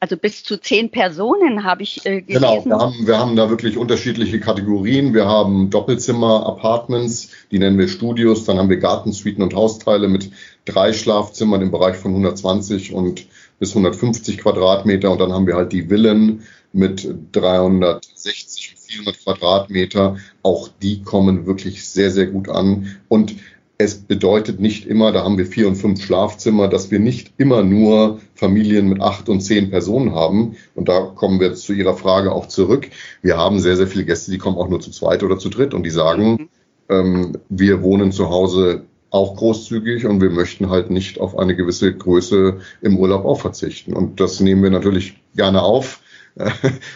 Also 0.00 0.16
bis 0.16 0.44
zu 0.44 0.60
zehn 0.60 0.90
Personen 0.90 1.64
habe 1.64 1.82
ich 1.82 2.06
äh, 2.06 2.22
gelesen. 2.22 2.62
Genau, 2.62 2.64
wir 2.64 2.78
haben, 2.78 3.06
wir 3.06 3.18
haben 3.18 3.36
da 3.36 3.50
wirklich 3.50 3.76
unterschiedliche 3.76 4.38
Kategorien. 4.38 5.12
Wir 5.12 5.26
haben 5.26 5.70
Doppelzimmer, 5.70 6.46
Apartments, 6.46 7.30
die 7.50 7.58
nennen 7.58 7.78
wir 7.78 7.88
Studios. 7.88 8.44
Dann 8.44 8.58
haben 8.58 8.70
wir 8.70 8.76
Gartensuiten 8.76 9.42
und 9.42 9.54
Hausteile 9.54 10.06
mit 10.06 10.30
drei 10.64 10.92
Schlafzimmern 10.92 11.62
im 11.62 11.72
Bereich 11.72 11.96
von 11.96 12.12
120 12.12 12.92
und 12.92 13.26
bis 13.58 13.70
150 13.70 14.38
Quadratmeter. 14.38 15.10
Und 15.10 15.20
dann 15.20 15.32
haben 15.32 15.48
wir 15.48 15.56
halt 15.56 15.72
die 15.72 15.88
Villen 15.88 16.44
mit 16.72 17.08
360 17.32 18.76
und 18.76 18.78
400 18.78 19.24
Quadratmeter. 19.24 20.16
Auch 20.44 20.68
die 20.80 21.02
kommen 21.02 21.46
wirklich 21.46 21.88
sehr, 21.88 22.12
sehr 22.12 22.26
gut 22.26 22.48
an. 22.48 22.96
Und 23.08 23.34
es 23.80 23.94
bedeutet 23.94 24.58
nicht 24.58 24.86
immer, 24.86 25.12
da 25.12 25.22
haben 25.22 25.38
wir 25.38 25.46
vier 25.46 25.68
und 25.68 25.76
fünf 25.76 26.02
Schlafzimmer, 26.02 26.66
dass 26.66 26.90
wir 26.90 26.98
nicht 26.98 27.32
immer 27.38 27.62
nur 27.62 28.18
Familien 28.34 28.88
mit 28.88 29.00
acht 29.00 29.28
und 29.28 29.40
zehn 29.40 29.70
Personen 29.70 30.16
haben. 30.16 30.56
Und 30.74 30.88
da 30.88 31.00
kommen 31.14 31.38
wir 31.38 31.54
zu 31.54 31.72
Ihrer 31.72 31.94
Frage 31.94 32.32
auch 32.32 32.48
zurück. 32.48 32.88
Wir 33.22 33.36
haben 33.36 33.60
sehr, 33.60 33.76
sehr 33.76 33.86
viele 33.86 34.04
Gäste, 34.04 34.32
die 34.32 34.38
kommen 34.38 34.58
auch 34.58 34.68
nur 34.68 34.80
zu 34.80 34.90
zweit 34.90 35.22
oder 35.22 35.38
zu 35.38 35.48
dritt 35.48 35.74
und 35.74 35.84
die 35.84 35.90
sagen, 35.90 36.30
mhm. 36.32 36.48
ähm, 36.88 37.38
wir 37.48 37.80
wohnen 37.82 38.10
zu 38.10 38.30
Hause 38.30 38.82
auch 39.10 39.36
großzügig 39.36 40.06
und 40.06 40.20
wir 40.20 40.30
möchten 40.30 40.70
halt 40.70 40.90
nicht 40.90 41.20
auf 41.20 41.38
eine 41.38 41.54
gewisse 41.54 41.94
Größe 41.94 42.58
im 42.82 42.98
Urlaub 42.98 43.24
auch 43.24 43.40
verzichten. 43.40 43.92
Und 43.92 44.18
das 44.18 44.40
nehmen 44.40 44.64
wir 44.64 44.70
natürlich 44.70 45.22
gerne 45.36 45.62
auf. 45.62 46.00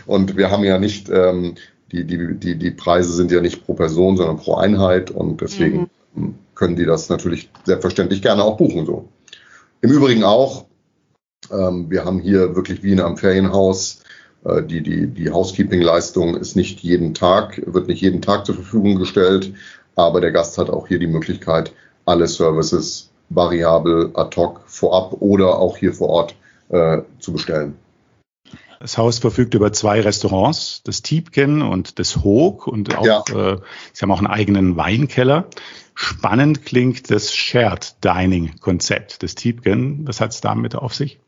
Und 0.07 0.37
wir 0.37 0.53
haben 0.53 0.63
ja 0.63 0.79
nicht, 0.79 1.09
ähm, 1.09 1.55
die, 1.91 2.05
die, 2.05 2.37
die, 2.37 2.57
die 2.57 2.71
Preise 2.71 3.13
sind 3.13 3.33
ja 3.33 3.41
nicht 3.41 3.65
pro 3.65 3.75
Person, 3.75 4.17
sondern 4.17 4.37
pro 4.37 4.55
Einheit 4.55 5.11
und 5.11 5.41
deswegen 5.41 5.81
mhm. 5.81 5.91
Können 6.55 6.77
die 6.77 6.85
das 6.85 7.09
natürlich 7.09 7.51
selbstverständlich 7.65 8.23
gerne 8.23 8.45
auch 8.45 8.57
buchen 8.57 8.87
so. 8.87 9.09
Im 9.81 9.91
Übrigen 9.91 10.25
auch, 10.25 10.67
ähm, 11.51 11.91
wir 11.91 12.05
haben 12.05 12.21
hier 12.21 12.55
wirklich 12.55 12.83
wie 12.83 12.93
in 12.93 13.01
einem 13.01 13.17
Ferienhaus 13.17 14.03
äh, 14.45 14.63
die, 14.63 14.83
die, 14.83 15.07
die 15.07 15.31
Housekeeping-Leistung 15.31 16.37
ist 16.37 16.57
nicht 16.57 16.81
jeden 16.81 17.15
Tag, 17.15 17.61
wird 17.67 17.89
nicht 17.89 18.01
jeden 18.01 18.23
Tag 18.23 18.47
zur 18.47 18.55
Verfügung 18.55 18.97
gestellt, 18.97 19.53
aber 19.95 20.21
der 20.21 20.33
Gast 20.33 20.59
hat 20.59 20.71
auch 20.71 20.89
hier 20.89 20.99
die 20.99 21.07
Möglichkeit, 21.07 21.73
alle 22.05 22.27
Services 22.27 23.11
variabel 23.29 24.11
ad 24.15 24.37
hoc 24.37 24.61
vorab 24.67 25.15
oder 25.21 25.59
auch 25.59 25.77
hier 25.77 25.93
vor 25.93 26.09
Ort 26.09 26.37
äh, 26.69 27.03
zu 27.19 27.33
bestellen. 27.33 27.77
Das 28.83 28.99
Haus 28.99 29.21
verfügt 29.21 29.55
über 29.55 29.73
zwei 29.73 30.01
Restaurants, 30.01 30.83
das 30.83 31.03
Tiepken 31.03 31.63
und 31.63 32.01
das 32.01 32.25
Hoog 32.25 32.67
und 32.67 32.99
auch, 32.99 33.07
ja. 33.07 33.23
äh, 33.29 33.59
sie 33.93 34.03
haben 34.03 34.11
auch 34.11 34.19
einen 34.19 34.27
eigenen 34.27 34.77
Weinkeller. 34.77 35.47
Spannend 35.95 36.65
klingt 36.65 37.09
das 37.09 37.33
Shared 37.33 37.95
Dining 38.03 38.57
Konzept 38.59 39.23
des 39.23 39.37
Tiepken. 39.37 40.05
Was 40.09 40.21
hat 40.21 40.33
es 40.33 40.41
damit 40.41 40.75
auf 40.75 40.95
sich? 40.95 41.21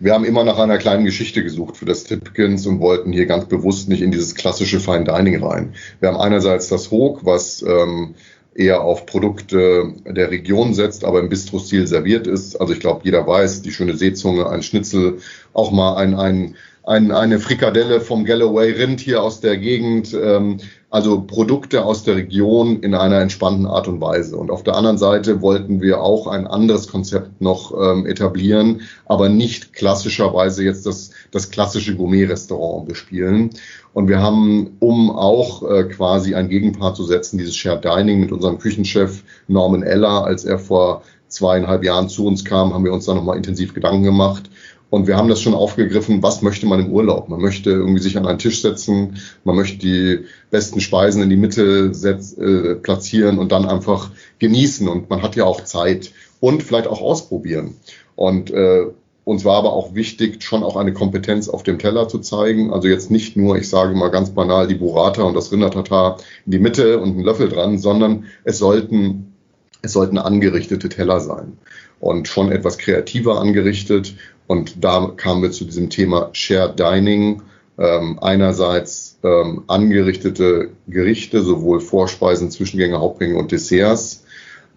Wir 0.00 0.14
haben 0.14 0.24
immer 0.24 0.44
nach 0.44 0.56
einer 0.56 0.78
kleinen 0.78 1.04
Geschichte 1.04 1.42
gesucht 1.44 1.76
für 1.76 1.84
das 1.84 2.04
Tipkins 2.04 2.66
und 2.66 2.80
wollten 2.80 3.12
hier 3.12 3.26
ganz 3.26 3.44
bewusst 3.48 3.90
nicht 3.90 4.00
in 4.00 4.10
dieses 4.10 4.34
klassische 4.34 4.80
Fine 4.80 5.04
Dining 5.04 5.44
rein. 5.44 5.74
Wir 6.00 6.08
haben 6.08 6.16
einerseits 6.16 6.68
das 6.68 6.90
Hoog, 6.90 7.26
was 7.26 7.60
ähm, 7.60 8.14
eher 8.54 8.80
auf 8.80 9.04
Produkte 9.04 9.92
der 10.06 10.30
Region 10.30 10.72
setzt, 10.72 11.04
aber 11.04 11.20
im 11.20 11.28
Bistro-Stil 11.28 11.86
serviert 11.86 12.26
ist. 12.26 12.56
Also 12.56 12.72
ich 12.72 12.80
glaube, 12.80 13.02
jeder 13.04 13.26
weiß, 13.26 13.60
die 13.60 13.72
schöne 13.72 13.94
Seezunge, 13.94 14.48
ein 14.48 14.62
Schnitzel, 14.62 15.18
auch 15.52 15.70
mal 15.70 15.96
ein, 15.96 16.14
ein 16.14 16.56
ein, 16.88 17.12
eine 17.12 17.38
Frikadelle 17.38 18.00
vom 18.00 18.24
Galloway 18.24 18.72
Rind 18.72 19.00
hier 19.00 19.22
aus 19.22 19.40
der 19.40 19.58
Gegend, 19.58 20.14
ähm, 20.14 20.56
also 20.88 21.20
Produkte 21.20 21.84
aus 21.84 22.02
der 22.02 22.16
Region 22.16 22.80
in 22.80 22.94
einer 22.94 23.20
entspannten 23.20 23.66
Art 23.66 23.88
und 23.88 24.00
Weise. 24.00 24.38
Und 24.38 24.50
auf 24.50 24.62
der 24.62 24.74
anderen 24.74 24.96
Seite 24.96 25.42
wollten 25.42 25.82
wir 25.82 26.00
auch 26.00 26.26
ein 26.26 26.46
anderes 26.46 26.88
Konzept 26.88 27.42
noch 27.42 27.74
ähm, 27.78 28.06
etablieren, 28.06 28.80
aber 29.04 29.28
nicht 29.28 29.74
klassischerweise 29.74 30.64
jetzt 30.64 30.86
das, 30.86 31.10
das 31.30 31.50
klassische 31.50 31.94
Gourmet-Restaurant 31.94 32.88
bespielen. 32.88 33.50
Und 33.92 34.08
wir 34.08 34.22
haben, 34.22 34.76
um 34.78 35.10
auch 35.10 35.68
äh, 35.70 35.84
quasi 35.84 36.34
ein 36.34 36.48
Gegenpart 36.48 36.96
zu 36.96 37.04
setzen, 37.04 37.36
dieses 37.36 37.54
Shared 37.54 37.84
Dining 37.84 38.18
mit 38.18 38.32
unserem 38.32 38.58
Küchenchef 38.58 39.24
Norman 39.46 39.82
Eller, 39.82 40.24
als 40.24 40.46
er 40.46 40.58
vor 40.58 41.02
zweieinhalb 41.28 41.84
Jahren 41.84 42.08
zu 42.08 42.24
uns 42.24 42.46
kam, 42.46 42.72
haben 42.72 42.86
wir 42.86 42.94
uns 42.94 43.04
da 43.04 43.12
nochmal 43.12 43.36
intensiv 43.36 43.74
Gedanken 43.74 44.04
gemacht 44.04 44.48
und 44.90 45.06
wir 45.06 45.16
haben 45.16 45.28
das 45.28 45.42
schon 45.42 45.54
aufgegriffen, 45.54 46.22
was 46.22 46.40
möchte 46.40 46.66
man 46.66 46.80
im 46.80 46.92
Urlaub? 46.92 47.28
Man 47.28 47.40
möchte 47.40 47.70
irgendwie 47.70 48.00
sich 48.00 48.16
an 48.16 48.26
einen 48.26 48.38
Tisch 48.38 48.62
setzen, 48.62 49.18
man 49.44 49.56
möchte 49.56 49.78
die 49.78 50.24
besten 50.50 50.80
Speisen 50.80 51.22
in 51.22 51.28
die 51.28 51.36
Mitte 51.36 51.92
setz, 51.92 52.32
äh, 52.38 52.74
platzieren 52.76 53.38
und 53.38 53.52
dann 53.52 53.66
einfach 53.66 54.10
genießen. 54.38 54.88
Und 54.88 55.10
man 55.10 55.22
hat 55.22 55.36
ja 55.36 55.44
auch 55.44 55.62
Zeit 55.64 56.12
und 56.40 56.62
vielleicht 56.62 56.86
auch 56.86 57.02
ausprobieren. 57.02 57.76
Und 58.16 58.50
äh, 58.50 58.86
uns 59.24 59.44
war 59.44 59.56
aber 59.56 59.74
auch 59.74 59.94
wichtig, 59.94 60.42
schon 60.42 60.64
auch 60.64 60.76
eine 60.76 60.94
Kompetenz 60.94 61.50
auf 61.50 61.62
dem 61.62 61.78
Teller 61.78 62.08
zu 62.08 62.20
zeigen. 62.20 62.72
Also 62.72 62.88
jetzt 62.88 63.10
nicht 63.10 63.36
nur, 63.36 63.58
ich 63.58 63.68
sage 63.68 63.94
mal 63.94 64.08
ganz 64.08 64.30
banal, 64.30 64.68
die 64.68 64.74
Burrata 64.74 65.22
und 65.22 65.34
das 65.34 65.52
Rindertatar 65.52 66.16
in 66.46 66.52
die 66.52 66.58
Mitte 66.58 66.98
und 66.98 67.10
einen 67.10 67.24
Löffel 67.24 67.50
dran, 67.50 67.76
sondern 67.76 68.24
es 68.44 68.56
sollten, 68.56 69.34
es 69.82 69.92
sollten 69.92 70.16
angerichtete 70.16 70.88
Teller 70.88 71.20
sein 71.20 71.58
und 72.00 72.26
schon 72.26 72.50
etwas 72.50 72.78
kreativer 72.78 73.38
angerichtet 73.38 74.14
und 74.48 74.82
da 74.82 75.12
kamen 75.16 75.42
wir 75.42 75.52
zu 75.52 75.66
diesem 75.66 75.90
Thema 75.90 76.30
Shared 76.32 76.80
Dining. 76.80 77.42
Ähm, 77.78 78.18
einerseits 78.20 79.18
ähm, 79.22 79.62
angerichtete 79.68 80.70
Gerichte, 80.88 81.42
sowohl 81.42 81.80
Vorspeisen, 81.80 82.50
Zwischengänge, 82.50 82.98
Hauptgänge 82.98 83.38
und 83.38 83.52
Desserts. 83.52 84.24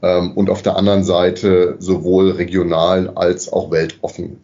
Ähm, 0.04 0.34
und 0.34 0.52
auf 0.52 0.62
der 0.62 0.76
anderen 0.76 1.04
Seite 1.04 1.78
sowohl 1.80 2.30
regional 2.32 3.10
als 3.16 3.52
auch 3.52 3.72
weltoffen. 3.72 4.38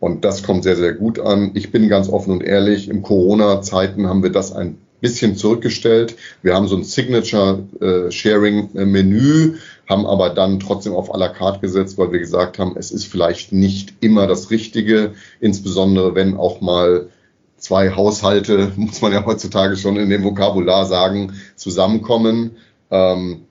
Und 0.00 0.24
das 0.24 0.42
kommt 0.42 0.64
sehr, 0.64 0.76
sehr 0.76 0.94
gut 0.94 1.20
an. 1.20 1.52
Ich 1.54 1.70
bin 1.70 1.88
ganz 1.88 2.08
offen 2.08 2.32
und 2.32 2.42
ehrlich, 2.42 2.88
im 2.88 3.02
Corona-Zeiten 3.02 4.08
haben 4.08 4.24
wir 4.24 4.30
das 4.30 4.52
ein 4.52 4.78
bisschen 5.00 5.36
zurückgestellt. 5.36 6.16
Wir 6.42 6.54
haben 6.54 6.66
so 6.66 6.76
ein 6.76 6.84
Signature-Sharing-Menü, 6.84 9.54
haben 9.92 10.06
aber 10.06 10.30
dann 10.30 10.58
trotzdem 10.58 10.94
auf 10.94 11.14
à 11.14 11.18
la 11.18 11.28
carte 11.28 11.60
gesetzt, 11.60 11.98
weil 11.98 12.10
wir 12.12 12.18
gesagt 12.18 12.58
haben, 12.58 12.74
es 12.76 12.90
ist 12.90 13.04
vielleicht 13.04 13.52
nicht 13.52 13.94
immer 14.00 14.26
das 14.26 14.50
Richtige, 14.50 15.12
insbesondere 15.40 16.14
wenn 16.14 16.36
auch 16.36 16.60
mal 16.60 17.10
zwei 17.58 17.90
Haushalte, 17.94 18.72
muss 18.76 19.02
man 19.02 19.12
ja 19.12 19.24
heutzutage 19.24 19.76
schon 19.76 19.96
in 19.96 20.08
dem 20.08 20.24
Vokabular 20.24 20.86
sagen, 20.86 21.34
zusammenkommen. 21.56 22.52
Ähm, 22.90 23.42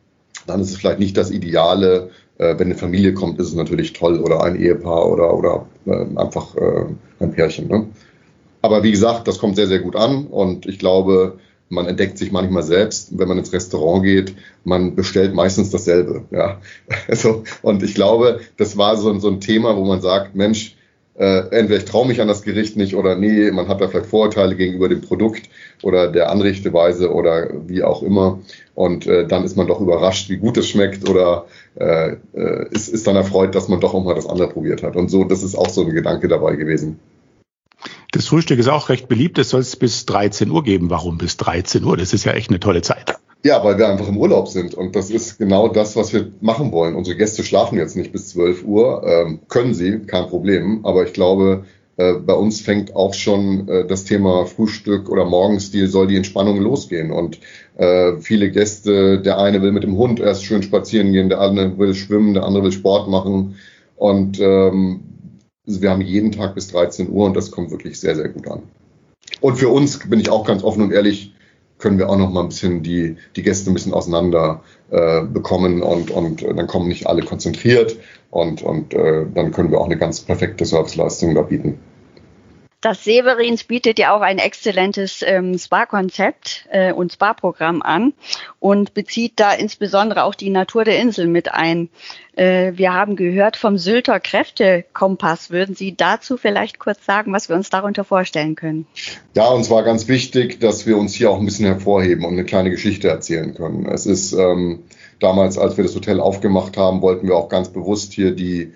dann 0.47 0.59
ist 0.59 0.71
es 0.71 0.77
vielleicht 0.77 0.99
nicht 0.99 1.15
das 1.15 1.31
Ideale. 1.31 2.09
Äh, 2.37 2.57
wenn 2.57 2.67
eine 2.67 2.75
Familie 2.75 3.13
kommt, 3.13 3.39
ist 3.39 3.47
es 3.47 3.55
natürlich 3.55 3.93
toll 3.93 4.19
oder 4.19 4.43
ein 4.43 4.55
Ehepaar 4.55 5.09
oder, 5.09 5.33
oder 5.33 5.65
äh, 5.85 6.17
einfach 6.17 6.55
äh, 6.55 6.85
ein 7.19 7.31
Pärchen. 7.31 7.67
Ne? 7.67 7.87
Aber 8.63 8.83
wie 8.83 8.91
gesagt, 8.91 9.27
das 9.27 9.37
kommt 9.37 9.55
sehr, 9.55 9.67
sehr 9.67 9.79
gut 9.79 9.95
an 9.95 10.25
und 10.25 10.65
ich 10.65 10.79
glaube, 10.79 11.39
man 11.71 11.87
entdeckt 11.87 12.17
sich 12.17 12.31
manchmal 12.31 12.63
selbst, 12.63 13.17
wenn 13.17 13.27
man 13.27 13.37
ins 13.37 13.53
Restaurant 13.53 14.03
geht, 14.03 14.35
man 14.65 14.95
bestellt 14.95 15.33
meistens 15.33 15.71
dasselbe. 15.71 16.25
Ja. 16.31 16.59
Also, 17.07 17.43
und 17.61 17.81
ich 17.83 17.95
glaube, 17.95 18.41
das 18.57 18.77
war 18.77 18.97
so, 18.97 19.17
so 19.19 19.29
ein 19.29 19.41
Thema, 19.41 19.75
wo 19.75 19.85
man 19.85 20.01
sagt, 20.01 20.35
Mensch, 20.35 20.75
äh, 21.17 21.49
entweder 21.51 21.77
ich 21.77 21.85
traue 21.85 22.07
mich 22.07 22.21
an 22.21 22.27
das 22.27 22.43
Gericht 22.43 22.77
nicht 22.77 22.95
oder 22.95 23.15
nee, 23.15 23.51
man 23.51 23.67
hat 23.67 23.81
da 23.81 23.87
vielleicht 23.87 24.07
Vorurteile 24.07 24.55
gegenüber 24.55 24.87
dem 24.87 25.01
Produkt 25.01 25.49
oder 25.83 26.07
der 26.07 26.29
Anrichteweise 26.29 27.11
oder 27.11 27.49
wie 27.67 27.83
auch 27.83 28.01
immer. 28.01 28.39
Und 28.75 29.07
äh, 29.07 29.27
dann 29.27 29.43
ist 29.43 29.57
man 29.57 29.67
doch 29.67 29.81
überrascht, 29.81 30.29
wie 30.29 30.37
gut 30.37 30.57
es 30.57 30.67
schmeckt 30.67 31.09
oder 31.09 31.45
äh, 31.75 32.15
äh, 32.33 32.67
ist, 32.71 32.89
ist 32.89 33.07
dann 33.07 33.15
erfreut, 33.15 33.55
dass 33.55 33.67
man 33.67 33.79
doch 33.79 33.93
auch 33.93 34.03
mal 34.03 34.15
das 34.15 34.27
andere 34.27 34.49
probiert 34.49 34.83
hat. 34.83 34.95
Und 34.95 35.09
so, 35.09 35.23
das 35.23 35.43
ist 35.43 35.55
auch 35.55 35.69
so 35.69 35.85
ein 35.85 35.93
Gedanke 35.93 36.27
dabei 36.27 36.55
gewesen. 36.55 36.99
Das 38.11 38.27
Frühstück 38.27 38.59
ist 38.59 38.67
auch 38.67 38.89
recht 38.89 39.07
beliebt. 39.07 39.37
Es 39.37 39.49
soll 39.49 39.61
es 39.61 39.77
bis 39.77 40.05
13 40.05 40.51
Uhr 40.51 40.63
geben. 40.63 40.89
Warum 40.89 41.17
bis 41.17 41.37
13 41.37 41.83
Uhr? 41.83 41.95
Das 41.95 42.13
ist 42.13 42.25
ja 42.25 42.33
echt 42.33 42.49
eine 42.49 42.59
tolle 42.59 42.81
Zeit. 42.81 43.15
Ja, 43.43 43.63
weil 43.63 43.77
wir 43.77 43.87
einfach 43.87 44.07
im 44.07 44.17
Urlaub 44.17 44.49
sind 44.49 44.75
und 44.75 44.95
das 44.95 45.09
ist 45.09 45.39
genau 45.39 45.67
das, 45.67 45.95
was 45.95 46.13
wir 46.13 46.31
machen 46.41 46.71
wollen. 46.71 46.93
Unsere 46.93 47.17
Gäste 47.17 47.43
schlafen 47.43 47.79
jetzt 47.79 47.95
nicht 47.95 48.11
bis 48.11 48.29
12 48.29 48.65
Uhr, 48.65 49.03
ähm, 49.03 49.39
können 49.47 49.73
sie, 49.73 50.01
kein 50.01 50.27
Problem, 50.27 50.85
aber 50.85 51.07
ich 51.07 51.13
glaube, 51.13 51.65
äh, 51.97 52.13
bei 52.13 52.33
uns 52.33 52.61
fängt 52.61 52.95
auch 52.95 53.15
schon 53.15 53.67
äh, 53.67 53.87
das 53.87 54.03
Thema 54.03 54.45
Frühstück 54.45 55.09
oder 55.09 55.25
Morgenstil 55.25 55.87
soll 55.87 56.05
die 56.05 56.17
Entspannung 56.17 56.61
losgehen 56.61 57.11
und 57.11 57.39
äh, 57.77 58.17
viele 58.19 58.51
Gäste, 58.51 59.19
der 59.21 59.39
eine 59.39 59.63
will 59.63 59.71
mit 59.71 59.81
dem 59.81 59.97
Hund 59.97 60.19
erst 60.19 60.45
schön 60.45 60.61
spazieren 60.61 61.11
gehen, 61.11 61.29
der 61.29 61.41
andere 61.41 61.79
will 61.79 61.95
schwimmen, 61.95 62.35
der 62.35 62.43
andere 62.43 62.65
will 62.65 62.71
Sport 62.71 63.09
machen 63.09 63.55
und 63.95 64.39
ähm, 64.39 65.10
wir 65.79 65.91
haben 65.91 66.01
jeden 66.01 66.31
Tag 66.31 66.55
bis 66.55 66.67
13 66.69 67.09
Uhr 67.09 67.25
und 67.25 67.37
das 67.37 67.51
kommt 67.51 67.71
wirklich 67.71 67.99
sehr, 67.99 68.15
sehr 68.15 68.29
gut 68.29 68.47
an. 68.47 68.63
Und 69.39 69.57
für 69.57 69.69
uns 69.69 69.99
bin 69.99 70.19
ich 70.19 70.29
auch 70.29 70.45
ganz 70.45 70.63
offen 70.63 70.81
und 70.81 70.91
ehrlich, 70.91 71.33
können 71.77 71.97
wir 71.97 72.09
auch 72.09 72.17
noch 72.17 72.31
mal 72.31 72.41
ein 72.41 72.49
bisschen 72.49 72.83
die, 72.83 73.17
die 73.35 73.43
Gäste 73.43 73.71
ein 73.71 73.73
bisschen 73.73 73.93
auseinander 73.93 74.63
äh, 74.91 75.23
bekommen 75.23 75.81
und, 75.81 76.11
und 76.11 76.43
dann 76.43 76.67
kommen 76.67 76.87
nicht 76.87 77.07
alle 77.07 77.23
konzentriert 77.23 77.97
und, 78.29 78.61
und 78.61 78.93
äh, 78.93 79.25
dann 79.33 79.51
können 79.51 79.71
wir 79.71 79.79
auch 79.79 79.85
eine 79.85 79.97
ganz 79.97 80.21
perfekte 80.21 80.65
Serviceleistung 80.65 81.35
da 81.35 81.41
bieten. 81.41 81.79
Das 82.81 83.03
Severins 83.03 83.63
bietet 83.63 83.99
ja 83.99 84.15
auch 84.15 84.21
ein 84.21 84.39
exzellentes 84.39 85.23
ähm, 85.25 85.55
Spa-Konzept 85.55 86.65
äh, 86.71 86.91
und 86.91 87.13
Spa-Programm 87.13 87.83
an 87.83 88.13
und 88.59 88.95
bezieht 88.95 89.33
da 89.35 89.53
insbesondere 89.53 90.23
auch 90.23 90.33
die 90.33 90.49
Natur 90.49 90.83
der 90.83 90.99
Insel 90.99 91.27
mit 91.27 91.53
ein. 91.53 91.89
Äh, 92.35 92.73
wir 92.75 92.91
haben 92.91 93.15
gehört 93.15 93.55
vom 93.55 93.77
Sylter 93.77 94.19
Kräftekompass. 94.19 95.51
Würden 95.51 95.75
Sie 95.75 95.95
dazu 95.95 96.37
vielleicht 96.37 96.79
kurz 96.79 97.05
sagen, 97.05 97.31
was 97.33 97.49
wir 97.49 97.55
uns 97.55 97.69
darunter 97.69 98.03
vorstellen 98.03 98.55
können? 98.55 98.87
Ja, 99.35 99.49
und 99.49 99.63
zwar 99.63 99.83
ganz 99.83 100.07
wichtig, 100.07 100.59
dass 100.59 100.87
wir 100.87 100.97
uns 100.97 101.13
hier 101.13 101.29
auch 101.29 101.37
ein 101.37 101.45
bisschen 101.45 101.67
hervorheben 101.67 102.25
und 102.25 102.33
eine 102.33 102.45
kleine 102.45 102.71
Geschichte 102.71 103.09
erzählen 103.09 103.53
können. 103.53 103.85
Es 103.85 104.07
ist 104.07 104.33
ähm, 104.33 104.85
damals, 105.19 105.59
als 105.59 105.77
wir 105.77 105.83
das 105.83 105.93
Hotel 105.93 106.19
aufgemacht 106.19 106.77
haben, 106.77 107.03
wollten 107.03 107.27
wir 107.27 107.35
auch 107.35 107.47
ganz 107.47 107.69
bewusst 107.69 108.11
hier 108.13 108.31
die 108.31 108.73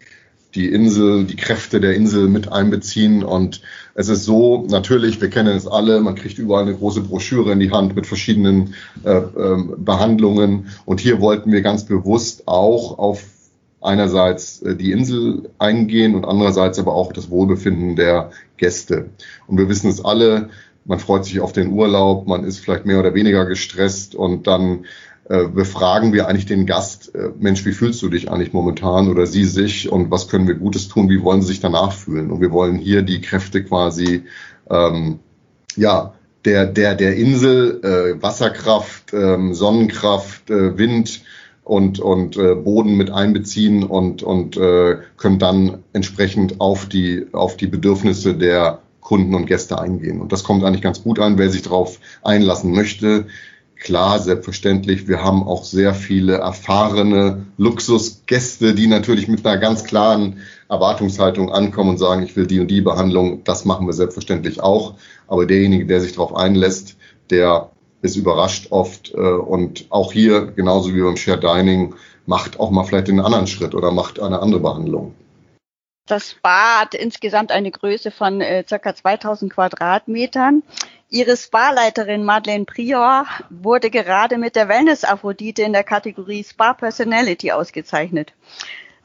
die 0.55 0.69
Insel, 0.69 1.25
die 1.25 1.35
Kräfte 1.35 1.79
der 1.79 1.93
Insel 1.93 2.27
mit 2.27 2.51
einbeziehen. 2.51 3.23
Und 3.23 3.61
es 3.93 4.07
ist 4.07 4.23
so, 4.23 4.65
natürlich, 4.69 5.21
wir 5.21 5.29
kennen 5.29 5.55
es 5.55 5.67
alle, 5.67 5.99
man 5.99 6.15
kriegt 6.15 6.39
überall 6.39 6.63
eine 6.63 6.75
große 6.75 7.01
Broschüre 7.01 7.51
in 7.51 7.59
die 7.59 7.71
Hand 7.71 7.95
mit 7.95 8.07
verschiedenen 8.07 8.73
äh, 9.03 9.17
äh, 9.17 9.63
Behandlungen. 9.77 10.67
Und 10.85 11.01
hier 11.01 11.21
wollten 11.21 11.51
wir 11.51 11.61
ganz 11.61 11.85
bewusst 11.85 12.47
auch 12.47 12.97
auf 12.97 13.23
einerseits 13.81 14.61
äh, 14.61 14.75
die 14.75 14.91
Insel 14.91 15.49
eingehen 15.59 16.15
und 16.15 16.25
andererseits 16.25 16.79
aber 16.79 16.93
auch 16.93 17.11
das 17.11 17.29
Wohlbefinden 17.29 17.95
der 17.95 18.31
Gäste. 18.57 19.09
Und 19.47 19.57
wir 19.57 19.69
wissen 19.69 19.89
es 19.89 20.03
alle, 20.03 20.49
man 20.85 20.99
freut 20.99 21.25
sich 21.25 21.39
auf 21.39 21.51
den 21.51 21.71
Urlaub, 21.71 22.27
man 22.27 22.43
ist 22.43 22.59
vielleicht 22.59 22.85
mehr 22.85 22.99
oder 22.99 23.13
weniger 23.13 23.45
gestresst 23.45 24.15
und 24.15 24.47
dann 24.47 24.85
äh, 25.27 25.47
befragen 25.47 26.13
wir 26.13 26.27
eigentlich 26.27 26.45
den 26.45 26.67
Gast, 26.67 27.15
äh, 27.15 27.31
Mensch, 27.39 27.65
wie 27.65 27.71
fühlst 27.71 27.99
du 28.03 28.09
dich 28.09 28.29
eigentlich 28.29 28.53
momentan 28.53 29.09
oder 29.09 29.25
sie 29.25 29.45
sich 29.45 29.91
und 29.91 30.11
was 30.11 30.27
können 30.27 30.47
wir 30.47 30.53
Gutes 30.53 30.87
tun, 30.87 31.09
wie 31.09 31.23
wollen 31.23 31.41
sie 31.41 31.47
sich 31.47 31.59
danach 31.59 31.93
fühlen? 31.93 32.29
Und 32.29 32.41
wir 32.41 32.51
wollen 32.51 32.75
hier 32.77 33.01
die 33.01 33.21
Kräfte 33.21 33.63
quasi, 33.63 34.23
ähm, 34.69 35.19
ja, 35.75 36.13
der, 36.45 36.67
der, 36.67 36.93
der 36.93 37.15
Insel, 37.15 37.81
äh, 37.83 38.21
Wasserkraft, 38.21 39.13
ähm, 39.13 39.55
Sonnenkraft, 39.55 40.51
äh, 40.51 40.77
Wind 40.77 41.21
und, 41.63 41.99
und 41.99 42.37
äh, 42.37 42.53
Boden 42.53 42.95
mit 42.95 43.09
einbeziehen 43.09 43.83
und, 43.83 44.21
und 44.21 44.57
äh, 44.57 44.97
können 45.17 45.39
dann 45.39 45.79
entsprechend 45.93 46.61
auf 46.61 46.85
die, 46.85 47.25
auf 47.31 47.57
die 47.57 47.65
Bedürfnisse 47.65 48.35
der 48.35 48.79
Kunden 49.01 49.33
und 49.33 49.47
Gäste 49.47 49.79
eingehen. 49.79 50.21
Und 50.21 50.31
das 50.31 50.43
kommt 50.43 50.63
eigentlich 50.63 50.83
ganz 50.83 51.01
gut 51.01 51.17
an, 51.17 51.39
wer 51.39 51.49
sich 51.49 51.63
darauf 51.63 51.99
einlassen 52.21 52.73
möchte 52.73 53.25
Klar, 53.85 54.17
selbstverständlich. 54.17 55.07
Wir 55.07 55.23
haben 55.23 55.43
auch 55.43 55.63
sehr 55.63 55.93
viele 55.93 56.37
erfahrene 56.37 57.45
Luxusgäste, 57.57 58.73
die 58.73 58.87
natürlich 58.87 59.27
mit 59.27 59.45
einer 59.45 59.59
ganz 59.59 59.83
klaren 59.83 60.39
Erwartungshaltung 60.67 61.51
ankommen 61.51 61.91
und 61.91 61.99
sagen, 61.99 62.23
ich 62.23 62.35
will 62.35 62.47
die 62.47 62.59
und 62.59 62.67
die 62.67 62.81
Behandlung. 62.81 63.43
Das 63.43 63.63
machen 63.63 63.85
wir 63.85 63.93
selbstverständlich 63.93 64.59
auch. 64.59 64.95
Aber 65.27 65.45
derjenige, 65.45 65.85
der 65.85 66.01
sich 66.01 66.13
darauf 66.13 66.35
einlässt, 66.35 66.97
der 67.29 67.69
ist 68.01 68.15
überrascht 68.15 68.71
oft. 68.71 69.13
Äh, 69.13 69.17
und 69.17 69.85
auch 69.91 70.11
hier, 70.11 70.47
genauso 70.47 70.95
wie 70.95 71.03
beim 71.03 71.15
Shared 71.15 71.43
Dining, 71.43 71.93
macht 72.25 72.59
auch 72.59 72.71
mal 72.71 72.85
vielleicht 72.85 73.09
einen 73.09 73.19
anderen 73.19 73.45
Schritt 73.45 73.75
oder 73.75 73.91
macht 73.91 74.19
eine 74.19 74.39
andere 74.39 74.61
Behandlung. 74.61 75.13
Das 76.07 76.31
Spa 76.31 76.81
hat 76.81 76.93
insgesamt 76.93 77.51
eine 77.51 77.71
Größe 77.71 78.11
von 78.11 78.41
äh, 78.41 78.63
ca. 78.63 78.95
2000 78.95 79.53
Quadratmetern. 79.53 80.61
Ihre 81.15 81.37
Spa-Leiterin 81.37 82.25
Madeleine 82.25 82.65
Prior 82.65 83.25
wurde 83.49 83.89
gerade 83.89 84.37
mit 84.37 84.57
der 84.57 84.67
Wellness-Aphrodite 84.67 85.61
in 85.61 85.71
der 85.71 85.85
Kategorie 85.85 86.43
Spa 86.43 86.73
Personality 86.73 87.53
ausgezeichnet. 87.53 88.33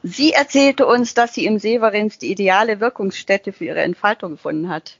Sie 0.03 0.33
erzählte 0.33 0.87
uns, 0.87 1.13
dass 1.13 1.33
sie 1.33 1.45
im 1.45 1.57
Severins 1.57 2.17
die 2.17 2.29
ideale 2.29 2.81
Wirkungsstätte 2.81 3.53
für 3.53 3.63
ihre 3.63 3.79
Entfaltung 3.79 4.31
gefunden 4.31 4.67
hat. 4.67 4.97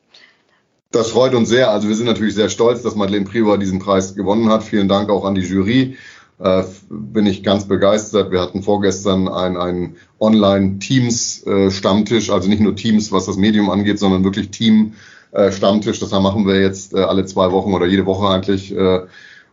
Das 0.91 1.11
freut 1.11 1.33
uns 1.33 1.49
sehr. 1.49 1.69
Also 1.69 1.89
wir 1.89 1.95
sind 1.95 2.05
natürlich 2.05 2.35
sehr 2.35 2.47
stolz, 2.47 2.81
dass 2.81 2.95
Madeleine 2.95 3.25
Prior 3.25 3.57
diesen 3.57 3.79
Preis 3.79 4.15
gewonnen 4.15 4.47
hat. 4.47 4.63
Vielen 4.63 4.87
Dank 4.87 5.09
auch 5.09 5.25
an 5.25 5.35
die 5.35 5.41
Jury. 5.41 5.97
Äh, 6.39 6.63
bin 6.89 7.25
ich 7.25 7.43
ganz 7.43 7.67
begeistert. 7.67 8.31
Wir 8.31 8.39
hatten 8.39 8.63
vorgestern 8.63 9.27
einen, 9.27 9.57
einen 9.57 9.97
Online-Teams-Stammtisch, 10.17 12.29
äh, 12.29 12.31
also 12.31 12.47
nicht 12.47 12.61
nur 12.61 12.77
Teams, 12.77 13.11
was 13.11 13.25
das 13.25 13.35
Medium 13.35 13.69
angeht, 13.69 13.99
sondern 13.99 14.23
wirklich 14.23 14.49
Team 14.49 14.93
äh, 15.31 15.51
Stammtisch. 15.51 15.99
Das 15.99 16.11
machen 16.11 16.45
wir 16.45 16.59
jetzt 16.59 16.93
äh, 16.93 16.99
alle 16.99 17.25
zwei 17.25 17.51
Wochen 17.51 17.73
oder 17.73 17.85
jede 17.85 18.05
Woche 18.05 18.27
eigentlich. 18.27 18.75
Äh, 18.75 19.01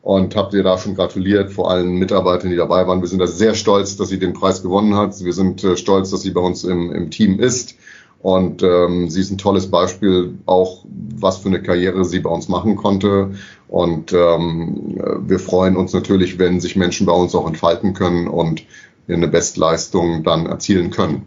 und 0.01 0.37
habt 0.37 0.55
ihr 0.55 0.63
da 0.63 0.79
schon 0.79 0.95
gratuliert 0.95 1.53
vor 1.53 1.71
allen 1.71 1.99
Mitarbeitern, 1.99 2.51
die 2.51 2.57
dabei 2.57 2.87
waren. 2.87 3.01
Wir 3.01 3.09
sind 3.09 3.19
da 3.19 3.27
sehr 3.27 3.55
stolz, 3.55 3.97
dass 3.97 4.09
sie 4.09 4.19
den 4.19 4.33
Preis 4.33 4.63
gewonnen 4.63 4.95
hat. 4.95 5.23
Wir 5.23 5.33
sind 5.33 5.63
äh, 5.65 5.77
stolz, 5.77 6.11
dass 6.11 6.23
sie 6.23 6.31
bei 6.31 6.41
uns 6.41 6.65
im, 6.65 6.93
im 6.93 7.11
Team 7.11 7.41
ist. 7.41 7.75
Und 8.21 8.63
ähm, 8.63 9.09
sie 9.09 9.21
ist 9.21 9.31
ein 9.31 9.39
tolles 9.39 9.71
Beispiel, 9.71 10.35
auch 10.47 10.85
was 10.85 11.39
für 11.39 11.49
eine 11.49 11.63
Karriere 11.63 12.05
sie 12.05 12.21
bei 12.21 12.31
uns 12.31 12.49
machen 12.49 12.75
konnte. 12.75 13.33
Und 13.69 14.13
ähm, 14.13 14.99
wir 15.27 15.39
freuen 15.39 15.77
uns 15.77 15.93
natürlich, 15.93 16.39
wenn 16.39 16.61
sich 16.61 16.75
Menschen 16.75 17.07
bei 17.07 17.13
uns 17.13 17.35
auch 17.35 17.47
entfalten 17.47 17.95
können 17.95 18.27
und 18.27 18.65
eine 19.09 19.29
Bestleistung 19.29 20.25
dann 20.25 20.47
erzielen 20.47 20.91
können. 20.91 21.27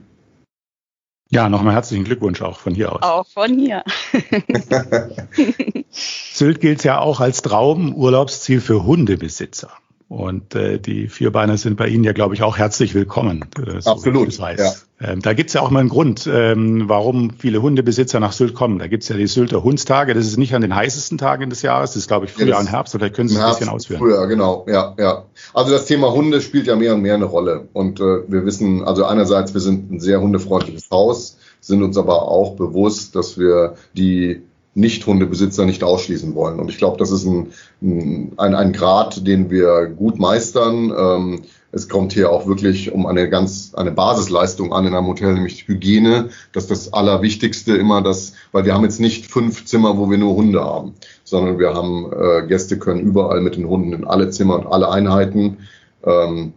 Ja, 1.34 1.48
nochmal 1.48 1.74
herzlichen 1.74 2.04
Glückwunsch 2.04 2.42
auch 2.42 2.60
von 2.60 2.76
hier 2.76 2.92
aus. 2.92 3.02
Auch 3.04 3.26
von 3.26 3.58
hier. 3.58 3.86
Sylt 5.90 6.60
gilt 6.60 6.84
ja 6.84 7.00
auch 7.00 7.22
als 7.22 7.42
Traumurlaubsziel 7.42 8.60
für 8.60 8.84
Hundebesitzer. 8.84 9.72
Und 10.10 10.56
äh, 10.56 10.78
die 10.78 11.08
Vierbeiner 11.08 11.56
sind 11.56 11.78
bei 11.78 11.88
Ihnen 11.88 12.04
ja, 12.04 12.12
glaube 12.12 12.34
ich, 12.34 12.44
auch 12.44 12.58
herzlich 12.58 12.94
willkommen. 12.94 13.46
Äh, 13.58 13.80
so 13.80 13.92
Absolut. 13.92 14.38
Ja. 14.38 14.74
Ähm, 15.04 15.22
da 15.22 15.34
gibt's 15.34 15.54
ja 15.54 15.62
auch 15.62 15.72
mal 15.72 15.80
einen 15.80 15.90
Grund, 15.90 16.30
ähm, 16.32 16.88
warum 16.88 17.32
viele 17.32 17.62
Hundebesitzer 17.62 18.20
nach 18.20 18.34
Sylt 18.34 18.54
kommen. 18.54 18.78
Da 18.78 18.88
gibt's 18.88 19.10
ja 19.10 19.18
die 19.18 19.26
Sylter 19.26 19.64
Hundstage. 19.64 20.14
Das 20.14 20.28
ist 20.28 20.38
nicht 20.38 20.54
an 20.54 20.62
den 20.62 20.76
heißesten 20.76 21.18
Tagen 21.18 21.50
des 21.50 21.64
Jahres. 21.64 21.92
Das 21.92 21.98
ist, 21.98 22.08
glaube 22.08 22.28
ich, 22.28 22.32
Frühjahr 22.34 22.60
und 22.60 22.68
Herbst. 22.68 22.94
Oder 22.94 23.10
können 23.10 23.28
Sie 23.28 23.36
es 23.36 23.42
ein 23.42 23.50
bisschen 23.50 23.70
ausführen? 23.70 24.00
Früher, 24.00 24.28
genau. 24.28 24.66
Ja, 24.70 24.94
ja. 25.00 25.26
Also 25.54 25.72
das 25.72 25.86
Thema 25.86 26.12
Hunde 26.12 26.40
spielt 26.40 26.68
ja 26.68 26.76
mehr 26.76 26.94
und 26.94 27.02
mehr 27.02 27.16
eine 27.16 27.26
Rolle. 27.26 27.68
Und 27.74 28.00
äh, 28.00 28.04
wir 28.28 28.46
wissen, 28.46 28.84
also 28.84 29.06
einerseits, 29.06 29.54
wir 29.56 29.62
sind 29.62 29.92
ein 29.92 30.00
sehr 30.00 30.22
hundefreundliches 30.22 30.90
Haus, 30.92 31.38
sind 31.62 31.82
uns 31.82 31.98
aber 31.98 32.28
auch 32.28 32.56
bewusst, 32.56 33.16
dass 33.16 33.40
wir 33.40 33.76
die 33.98 34.44
nicht-Hundebesitzer 34.74 35.66
nicht 35.66 35.84
ausschließen 35.84 36.36
wollen. 36.36 36.60
Und 36.60 36.70
ich 36.70 36.78
glaube, 36.78 36.98
das 36.98 37.12
ist 37.12 37.26
ein, 37.26 37.48
ein, 37.82 38.34
ein 38.38 38.72
Grad, 38.72 39.26
den 39.28 39.50
wir 39.50 39.88
gut 39.88 40.20
meistern. 40.20 40.94
Ähm, 40.96 41.42
es 41.72 41.88
kommt 41.88 42.14
hier 42.14 42.32
auch 42.32 42.48
wirklich 42.48 42.92
um 42.92 43.06
eine 43.06 43.30
ganz 43.30 43.74
eine 43.76 43.92
Basisleistung 43.92 44.74
an 44.74 44.86
in 44.86 44.94
einem 44.94 45.08
Hotel, 45.08 45.34
nämlich 45.34 45.68
Hygiene. 45.68 46.30
Das 46.52 46.64
ist 46.64 46.70
das 46.70 46.94
Allerwichtigste 46.94 47.76
immer, 47.76 48.02
das, 48.02 48.34
weil 48.52 48.66
wir 48.66 48.74
haben 48.74 48.84
jetzt 48.84 49.00
nicht 49.00 49.28
fünf 49.28 49.66
Zimmer, 49.66 49.98
wo 49.98 50.10
wir 50.10 50.18
nur 50.18 50.36
Hunde 50.36 50.64
haben, 50.64 50.96
sondern 51.24 51.60
wir 51.60 51.74
haben 51.74 52.12
äh, 52.12 52.48
Gäste 52.48 52.78
können 52.78 53.00
überall 53.00 53.42
mit 53.42 53.56
den 53.56 53.68
Hunden 53.68 53.94
in 53.94 54.06
alle 54.06 54.30
Zimmer 54.30 54.56
und 54.56 54.68
alle 54.68 54.90
Einheiten. 54.90 55.60
Ähm, 56.04 56.54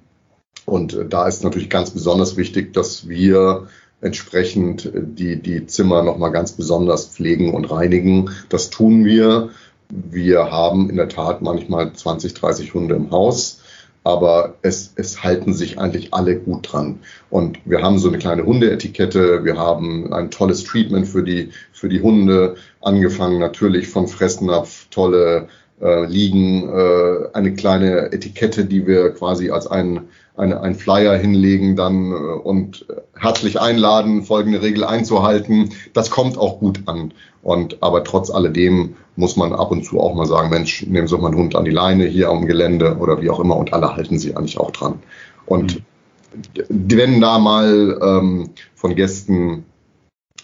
und 0.67 0.99
da 1.11 1.29
ist 1.29 1.45
natürlich 1.45 1.71
ganz 1.71 1.91
besonders 1.91 2.37
wichtig, 2.37 2.73
dass 2.73 3.09
wir 3.09 3.69
entsprechend 4.01 4.91
die, 4.95 5.37
die 5.41 5.67
Zimmer 5.67 6.03
nochmal 6.03 6.33
ganz 6.33 6.53
besonders 6.53 7.07
pflegen 7.07 7.55
und 7.55 7.71
reinigen. 7.71 8.31
Das 8.49 8.71
tun 8.71 9.05
wir. 9.05 9.51
wir 9.89 10.51
haben 10.51 10.91
in 10.91 10.97
der 10.97 11.09
Tat 11.09 11.43
manchmal 11.43 11.93
20, 11.93 12.35
30 12.35 12.75
Hunde 12.75 12.95
im 12.97 13.11
Haus, 13.11 13.61
aber 14.05 14.55
es, 14.61 14.93
es 14.97 15.25
halten 15.25 15.55
sich 15.55 15.79
eigentlich 15.79 16.13
alle 16.13 16.37
gut 16.37 16.73
dran. 16.73 17.01
Und 17.31 17.59
wir 17.65 17.83
haben 17.83 17.99
so 17.99 18.09
eine 18.09 18.19
kleine 18.19 18.45
Hundeetikette, 18.45 19.45
wir 19.45 19.57
haben 19.57 20.13
ein 20.13 20.31
tolles 20.31 20.63
Treatment 20.65 21.09
für 21.09 21.23
die, 21.23 21.51
für 21.73 21.89
die 21.89 22.03
Hunde, 22.03 22.57
angefangen 22.83 23.41
natürlich 23.41 23.89
von 23.89 24.07
Fressnapf, 24.07 24.89
tolle 24.91 25.49
äh, 25.81 26.05
Liegen, 26.05 26.69
äh, 26.69 27.29
eine 27.33 27.55
kleine 27.55 28.13
Etikette, 28.13 28.67
die 28.67 28.87
wir 28.87 29.11
quasi 29.11 29.51
als 29.51 29.67
ein 29.67 30.03
eine, 30.37 30.61
ein 30.61 30.75
Flyer 30.75 31.17
hinlegen 31.17 31.77
dann 31.77 32.13
äh, 32.13 32.15
und 32.15 32.87
herzlich 33.17 33.61
einladen, 33.61 34.25
folgende 34.25 34.63
Regel 34.63 34.85
einzuhalten. 34.85 35.71
Das 35.93 36.11
kommt 36.11 36.39
auch 36.39 36.59
gut 36.59 36.83
an. 36.87 37.13
Und 37.43 37.83
aber 37.83 38.05
trotz 38.05 38.31
alledem 38.31 38.97
muss 39.17 39.37
man 39.37 39.53
ab 39.53 39.71
und 39.71 39.85
zu 39.85 40.01
auch 40.01 40.15
mal 40.15 40.27
sagen, 40.27 40.51
Mensch, 40.51 40.87
nehmen 40.87 41.07
Sie 41.07 41.15
doch 41.15 41.21
mal 41.21 41.29
einen 41.29 41.39
Hund 41.39 41.55
an 41.55 41.65
die 41.65 41.71
Leine 41.71 42.07
hier 42.07 42.31
am 42.31 42.47
Gelände 42.47 42.97
oder 42.97 43.21
wie 43.21 43.31
auch 43.31 43.39
immer 43.39 43.57
und 43.57 43.73
alle 43.73 43.95
halten 43.95 44.19
sie 44.19 44.35
eigentlich 44.35 44.59
auch 44.59 44.71
dran. 44.71 45.01
Und 45.47 45.77
mhm. 45.77 46.69
wenn 46.69 47.21
da 47.21 47.39
mal 47.39 47.99
ähm, 48.03 48.51
von 48.75 48.95
Gästen 48.97 49.65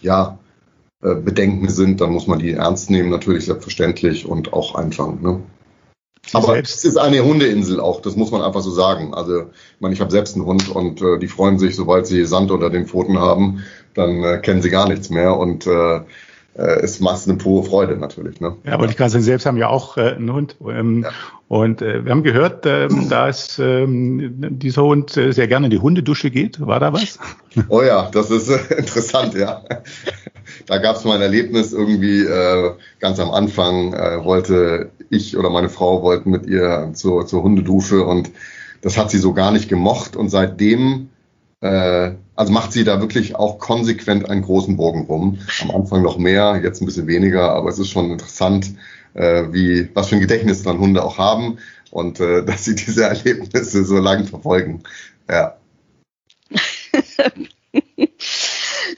ja 0.03 0.39
äh, 1.03 1.15
Bedenken 1.15 1.69
sind, 1.69 2.01
dann 2.01 2.13
muss 2.13 2.27
man 2.27 2.39
die 2.39 2.53
ernst 2.53 2.91
nehmen, 2.91 3.11
natürlich 3.11 3.47
selbstverständlich 3.47 4.27
und 4.27 4.53
auch 4.53 4.75
einfangen. 4.75 5.23
Ne? 5.23 5.41
Aber 6.33 6.55
selbst. 6.55 6.79
es 6.79 6.85
ist 6.85 6.97
eine 6.97 7.25
Hundeinsel 7.25 7.81
auch, 7.81 8.01
das 8.01 8.17
muss 8.17 8.31
man 8.31 8.43
einfach 8.43 8.61
so 8.61 8.71
sagen. 8.71 9.15
Also, 9.15 9.43
ich 9.43 9.81
meine, 9.81 9.95
ich 9.95 10.01
habe 10.01 10.11
selbst 10.11 10.37
einen 10.37 10.47
Hund 10.47 10.69
und 10.69 11.03
äh, 11.03 11.19
die 11.19 11.29
freuen 11.29 11.59
sich, 11.59 11.77
sobald 11.77 12.07
sie 12.07 12.25
Sand 12.25 12.51
unter 12.51 12.71
den 12.71 12.87
Pfoten 12.87 13.19
haben, 13.19 13.65
dann 13.95 14.23
äh, 14.23 14.39
kennen 14.39 14.63
sie 14.63 14.71
gar 14.71 14.89
nichts 14.89 15.11
mehr 15.11 15.37
und 15.37 15.67
äh, 15.67 15.97
äh 15.97 16.03
es 16.55 17.01
macht 17.01 17.27
eine 17.27 17.37
pure 17.37 17.65
Freude 17.65 17.97
natürlich. 17.97 18.41
Ne? 18.41 18.57
Ja, 18.65 18.79
wollte 18.79 18.93
ich 18.93 18.97
gerade 18.97 19.11
sagen, 19.11 19.25
selbst 19.25 19.47
haben 19.47 19.57
ja 19.57 19.69
auch 19.69 19.97
äh, 19.97 20.13
einen 20.13 20.33
Hund. 20.33 20.57
Ähm, 20.67 21.03
ja. 21.03 21.11
Und 21.51 21.83
äh, 21.83 22.05
wir 22.05 22.13
haben 22.13 22.23
gehört, 22.23 22.65
äh, 22.65 22.87
dass 23.09 23.59
ähm, 23.59 24.37
dieser 24.39 24.85
Hund 24.85 25.17
äh, 25.17 25.33
sehr 25.33 25.49
gerne 25.49 25.67
in 25.67 25.73
die 25.73 25.81
Hundedusche 25.81 26.31
geht. 26.31 26.65
War 26.65 26.79
da 26.79 26.93
was? 26.93 27.19
Oh 27.69 27.83
ja, 27.83 28.09
das 28.13 28.31
ist 28.31 28.49
äh, 28.49 28.77
interessant, 28.79 29.35
ja. 29.35 29.65
Da 30.67 30.79
gab 30.79 30.95
es 30.95 31.05
mal 31.05 31.17
ein 31.17 31.23
Erlebnis 31.23 31.73
irgendwie 31.73 32.21
äh, 32.21 32.73
ganz 33.01 33.19
am 33.19 33.33
Anfang, 33.33 33.93
äh, 33.95 34.25
wollte 34.25 34.91
ich 35.09 35.37
oder 35.37 35.51
meine 35.51 35.69
Frau 35.69 36.03
wollten 36.03 36.31
mit 36.31 36.47
ihr 36.47 36.91
zur, 36.95 37.27
zur 37.27 37.43
Hundedusche 37.43 38.05
und 38.05 38.31
das 38.81 38.97
hat 38.97 39.11
sie 39.11 39.19
so 39.19 39.33
gar 39.33 39.51
nicht 39.51 39.69
gemocht 39.69 40.15
und 40.15 40.29
seitdem 40.29 41.09
äh, 41.61 42.13
also 42.37 42.53
macht 42.53 42.73
sie 42.73 42.85
da 42.85 43.01
wirklich 43.01 43.35
auch 43.35 43.59
konsequent 43.59 44.31
einen 44.31 44.43
großen 44.43 44.77
Bogen 44.77 45.07
rum. 45.07 45.39
Am 45.63 45.71
Anfang 45.73 46.03
noch 46.03 46.19
mehr, 46.19 46.61
jetzt 46.63 46.81
ein 46.81 46.87
bisschen 46.87 47.09
weniger, 47.09 47.51
aber 47.53 47.71
es 47.71 47.79
ist 47.79 47.91
schon 47.91 48.13
interessant, 48.13 48.73
äh, 49.15 49.45
wie, 49.53 49.89
was 49.95 50.09
für 50.09 50.17
ein 50.17 50.21
Gedächtnis 50.21 50.63
dann 50.63 50.79
Hunde 50.79 51.03
auch 51.05 51.19
haben 51.19 51.59
und 51.91 52.21
äh, 52.21 52.45
dass 52.47 52.65
sie 52.65 52.75
diese 52.75 53.05
Erlebnisse 53.05 53.85
so 53.85 53.99
lang 53.99 54.27
verfolgen. 54.27 54.83
Ja. 55.29 55.57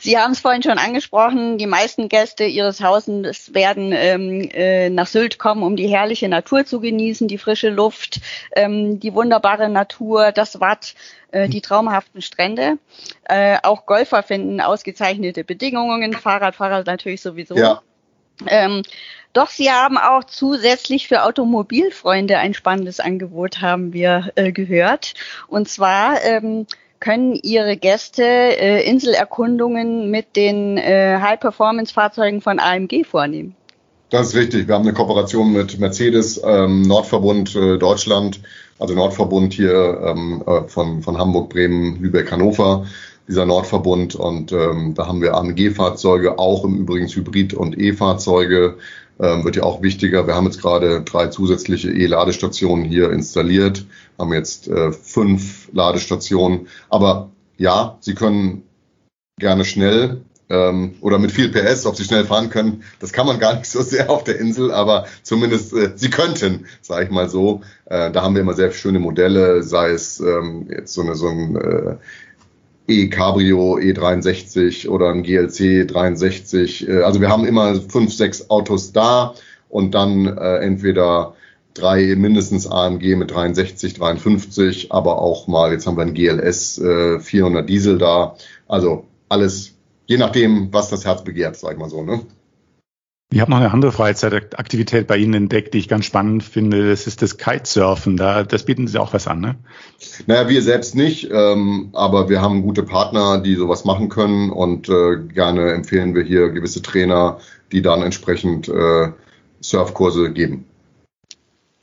Sie 0.01 0.19
haben 0.19 0.33
es 0.33 0.41
vorhin 0.41 0.63
schon 0.63 0.79
angesprochen, 0.79 1.59
die 1.59 1.67
meisten 1.67 2.09
Gäste 2.09 2.45
Ihres 2.45 2.81
Hauses 2.81 3.55
werden 3.55 3.93
ähm, 3.93 4.49
äh, 4.53 4.91
nach 4.91 5.07
Sylt 5.07 5.39
kommen, 5.39 5.63
um 5.63 5.77
die 5.77 5.87
herrliche 5.89 6.29
Natur 6.29 6.65
zu 6.65 6.81
genießen, 6.81 7.29
die 7.29 7.39
frische 7.39 7.69
Luft, 7.69 8.21
ähm, 8.57 8.99
die 8.99 9.15
wunderbare 9.15 9.69
Natur, 9.69 10.33
das 10.33 10.61
Watt, 10.61 10.95
äh, 11.31 11.49
die 11.49 11.61
traumhaften 11.61 12.23
Strände. 12.23 12.79
Äh, 13.25 13.59
auch 13.63 13.87
Golfer 13.87 14.23
finden 14.23 14.61
ausgezeichnete 14.61 15.45
Bedingungen, 15.45 16.15
Fahrradfahrer 16.15 16.83
natürlich 16.85 17.21
sowieso. 17.21 17.57
Ja. 17.57 17.83
Ähm, 18.47 18.83
doch 19.33 19.49
sie 19.49 19.71
haben 19.71 19.97
auch 19.97 20.25
zusätzlich 20.25 21.09
für 21.09 21.25
Automobilfreunde 21.25 22.39
ein 22.39 22.53
spannendes 22.53 23.01
Angebot, 23.01 23.63
haben 23.63 23.93
wir 23.93 24.31
äh, 24.35 24.53
gehört. 24.53 25.15
Und 25.49 25.69
zwar 25.69 26.23
ähm, 26.23 26.67
können 27.01 27.35
ihre 27.35 27.77
Gäste 27.77 28.25
äh, 28.25 28.89
Inselerkundungen 28.89 30.11
mit 30.11 30.37
den 30.37 30.77
äh, 30.77 31.19
High-Performance-Fahrzeugen 31.21 32.41
von 32.41 32.61
AMG 32.61 33.05
vornehmen. 33.05 33.57
Das 34.11 34.29
ist 34.29 34.35
richtig. 34.37 34.69
Wir 34.69 34.75
haben 34.75 34.83
eine 34.83 34.93
Kooperation 34.93 35.53
mit 35.55 35.79
Mercedes, 35.81 36.41
ähm, 36.45 36.83
Nordverbund 36.83 37.57
äh, 37.57 37.79
Deutschland, 37.79 38.41
also 38.79 38.95
Nordverbund 38.95 39.55
hier 39.55 40.03
ähm, 40.05 40.45
äh, 40.47 40.69
von, 40.69 41.03
von 41.03 41.17
Hamburg, 41.17 41.49
Bremen, 41.49 41.99
Lübeck, 42.03 42.31
Hannover, 42.31 42.87
dieser 43.29 43.47
Nordverbund. 43.47 44.15
Und 44.15 44.53
ähm, 44.53 44.95
da 44.95 45.07
haben 45.07 45.23
wir 45.23 45.35
AMG-Fahrzeuge, 45.35 46.39
auch 46.39 46.65
im 46.65 46.77
Übrigen 46.77 47.09
Hybrid- 47.09 47.55
und 47.55 47.79
E-Fahrzeuge 47.79 48.79
ähm, 49.21 49.45
wird 49.45 49.57
ja 49.57 49.63
auch 49.63 49.83
wichtiger. 49.83 50.27
Wir 50.27 50.35
haben 50.35 50.47
jetzt 50.47 50.61
gerade 50.61 51.03
drei 51.03 51.29
zusätzliche 51.29 51.91
E-Ladestationen 51.91 52.85
hier 52.85 53.11
installiert, 53.13 53.87
haben 54.19 54.33
jetzt 54.33 54.69
äh, 54.69 54.93
fünf 54.93 55.69
Ladestationen. 55.73 56.69
Aber 56.89 57.31
ja, 57.59 57.99
Sie 58.01 58.15
können 58.15 58.63
gerne 59.39 59.65
schnell 59.65 60.23
ähm, 60.53 60.95
oder 61.01 61.19
mit 61.19 61.33
viel 61.33 61.51
PS, 61.51 61.87
ob 61.87 61.97
Sie 61.97 62.05
schnell 62.05 62.25
fahren 62.25 62.51
können, 62.51 62.85
das 63.01 63.13
kann 63.13 63.27
man 63.27 63.39
gar 63.39 63.55
nicht 63.57 63.71
so 63.71 63.83
sehr 63.83 64.11
auf 64.11 64.25
der 64.25 64.39
Insel, 64.39 64.71
aber 64.71 65.07
zumindest 65.23 65.73
äh, 65.73 65.93
Sie 65.95 66.11
könnten, 66.11 66.67
sage 66.83 67.07
ich 67.07 67.11
mal 67.11 67.29
so. 67.29 67.63
Äh, 67.87 68.11
da 68.11 68.23
haben 68.23 68.35
wir 68.35 68.43
immer 68.43 68.55
sehr 68.55 68.71
schöne 68.73 68.99
Modelle, 68.99 69.63
sei 69.63 69.91
es 69.91 70.21
ähm, 70.21 70.69
jetzt 70.71 70.93
so, 70.93 71.03
eine, 71.03 71.15
so 71.15 71.29
ein 71.29 71.57
äh, 71.57 71.97
E-Cabrio 72.89 73.77
E63 73.77 74.89
oder 74.89 75.11
ein 75.11 75.23
GLC 75.23 75.87
63. 75.87 76.89
Äh, 76.89 77.03
also 77.03 77.21
wir 77.21 77.29
haben 77.29 77.45
immer 77.45 77.75
fünf, 77.77 78.13
sechs 78.13 78.51
Autos 78.51 78.93
da 78.93 79.35
und 79.69 79.95
dann 79.95 80.27
äh, 80.27 80.57
entweder 80.59 81.35
drei 81.75 82.15
mindestens 82.17 82.67
AMG 82.67 83.17
mit 83.17 83.31
63, 83.31 83.95
53, 83.95 84.93
aber 84.93 85.21
auch 85.21 85.47
mal, 85.47 85.73
jetzt 85.73 85.87
haben 85.87 85.97
wir 85.97 86.03
ein 86.03 86.15
GLS 86.15 86.79
äh, 86.79 87.19
400 87.21 87.69
Diesel 87.69 87.99
da. 87.99 88.37
Also 88.69 89.07
alles, 89.29 89.75
je 90.07 90.19
nachdem, 90.19 90.73
was 90.73 90.91
das 90.91 91.05
Herz 91.05 91.25
begehrt, 91.25 91.57
sag 91.57 91.73
ich 91.73 91.79
mal 91.79 91.89
so. 91.89 92.03
Ne? 92.03 92.21
Ich 93.33 93.41
habe 93.41 93.51
noch 93.51 93.59
eine 93.59 93.73
andere 93.73 93.93
Freizeitaktivität 93.93 95.07
bei 95.07 95.17
Ihnen 95.17 95.33
entdeckt, 95.33 95.73
die 95.73 95.79
ich 95.79 95.89
ganz 95.89 96.05
spannend 96.05 96.45
finde. 96.45 96.91
Das 96.91 97.07
ist 97.07 97.23
das 97.23 97.39
Kitesurfen. 97.39 98.19
Da, 98.19 98.43
das 98.43 98.67
bieten 98.67 98.87
Sie 98.87 99.01
auch 99.01 99.15
was 99.15 99.27
an, 99.27 99.41
ne? 99.41 99.57
Naja, 100.27 100.51
wir 100.51 100.61
selbst 100.61 100.95
nicht, 100.95 101.31
ähm, 101.33 101.89
aber 101.95 102.29
wir 102.29 102.43
haben 102.43 102.61
gute 102.61 102.83
Partner, 102.83 103.41
die 103.41 103.55
sowas 103.55 103.87
machen 103.87 104.11
können 104.11 104.51
und 104.51 104.91
äh, 104.91 105.17
gerne 105.17 105.73
empfehlen 105.73 106.15
wir 106.15 106.23
hier 106.23 106.51
gewisse 106.51 106.83
Trainer, 106.83 107.39
die 107.73 107.81
dann 107.81 108.03
entsprechend 108.03 108.69
äh, 108.69 109.13
Surfkurse 109.63 110.31
geben. 110.31 110.67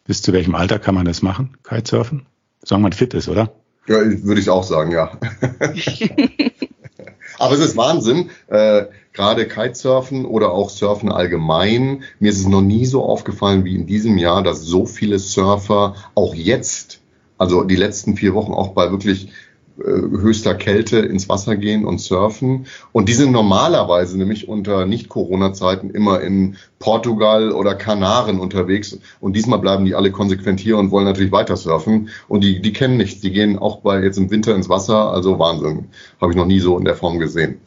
Bis 0.06 0.22
zu 0.22 0.32
welchem 0.34 0.54
Alter 0.54 0.78
kann 0.78 0.94
man 0.94 1.06
das 1.06 1.24
machen, 1.24 1.58
Kitesurfen? 1.64 2.28
Solange 2.64 2.84
man 2.84 2.94
fit 2.94 3.16
ist, 3.16 3.28
oder? 3.28 3.52
Ja, 3.88 3.98
würde 4.24 4.40
ich 4.40 4.52
auch 4.52 4.64
sagen, 4.64 4.92
ja. 4.92 5.18
aber 7.40 7.56
es 7.56 7.60
ist 7.60 7.76
Wahnsinn. 7.76 8.30
Äh, 8.50 8.86
gerade 9.20 9.50
Kitesurfen 9.50 10.24
oder 10.24 10.54
auch 10.54 10.70
Surfen 10.70 11.12
allgemein. 11.12 12.04
Mir 12.22 12.32
ist 12.32 12.40
es 12.40 12.48
noch 12.48 12.62
nie 12.62 12.86
so 12.86 13.04
aufgefallen 13.04 13.66
wie 13.66 13.76
in 13.76 13.86
diesem 13.86 14.18
Jahr, 14.18 14.44
dass 14.44 14.62
so 14.62 14.86
viele 14.86 15.20
Surfer 15.20 15.96
auch 16.16 16.34
jetzt, 16.34 17.02
also 17.38 17.66
die 17.66 17.76
letzten 17.76 18.16
vier 18.16 18.34
Wochen 18.34 18.54
auch 18.54 18.70
bei 18.70 18.92
wirklich 18.92 19.28
äh, 19.78 19.84
höchster 19.84 20.56
Kälte 20.56 21.00
ins 21.00 21.28
Wasser 21.28 21.58
gehen 21.58 21.84
und 21.84 22.00
surfen. 22.00 22.68
Und 22.94 23.10
die 23.10 23.14
sind 23.14 23.34
normalerweise 23.34 24.18
nämlich 24.18 24.48
unter 24.48 24.86
Nicht-Corona-Zeiten 24.86 25.90
immer 25.90 26.22
in 26.22 26.56
Portugal 26.80 27.52
oder 27.52 27.76
Kanaren 27.76 28.40
unterwegs. 28.40 29.00
Und 29.20 29.36
diesmal 29.36 29.60
bleiben 29.60 29.84
die 29.84 29.96
alle 29.96 30.14
konsequent 30.14 30.62
hier 30.62 30.78
und 30.78 30.92
wollen 30.92 31.06
natürlich 31.06 31.34
weiter 31.34 31.58
surfen. 31.58 32.08
Und 32.30 32.46
die, 32.46 32.62
die 32.62 32.72
kennen 32.72 32.96
nichts. 32.96 33.20
Die 33.20 33.32
gehen 33.32 33.60
auch 33.60 33.82
bei 33.82 34.02
jetzt 34.02 34.18
im 34.18 34.32
Winter 34.32 34.56
ins 34.56 34.70
Wasser. 34.70 35.12
Also 35.12 35.40
Wahnsinn. 35.40 35.90
Habe 36.22 36.32
ich 36.32 36.38
noch 36.38 36.46
nie 36.46 36.62
so 36.62 36.78
in 36.78 36.86
der 36.86 36.96
Form 36.96 37.20
gesehen. 37.20 37.60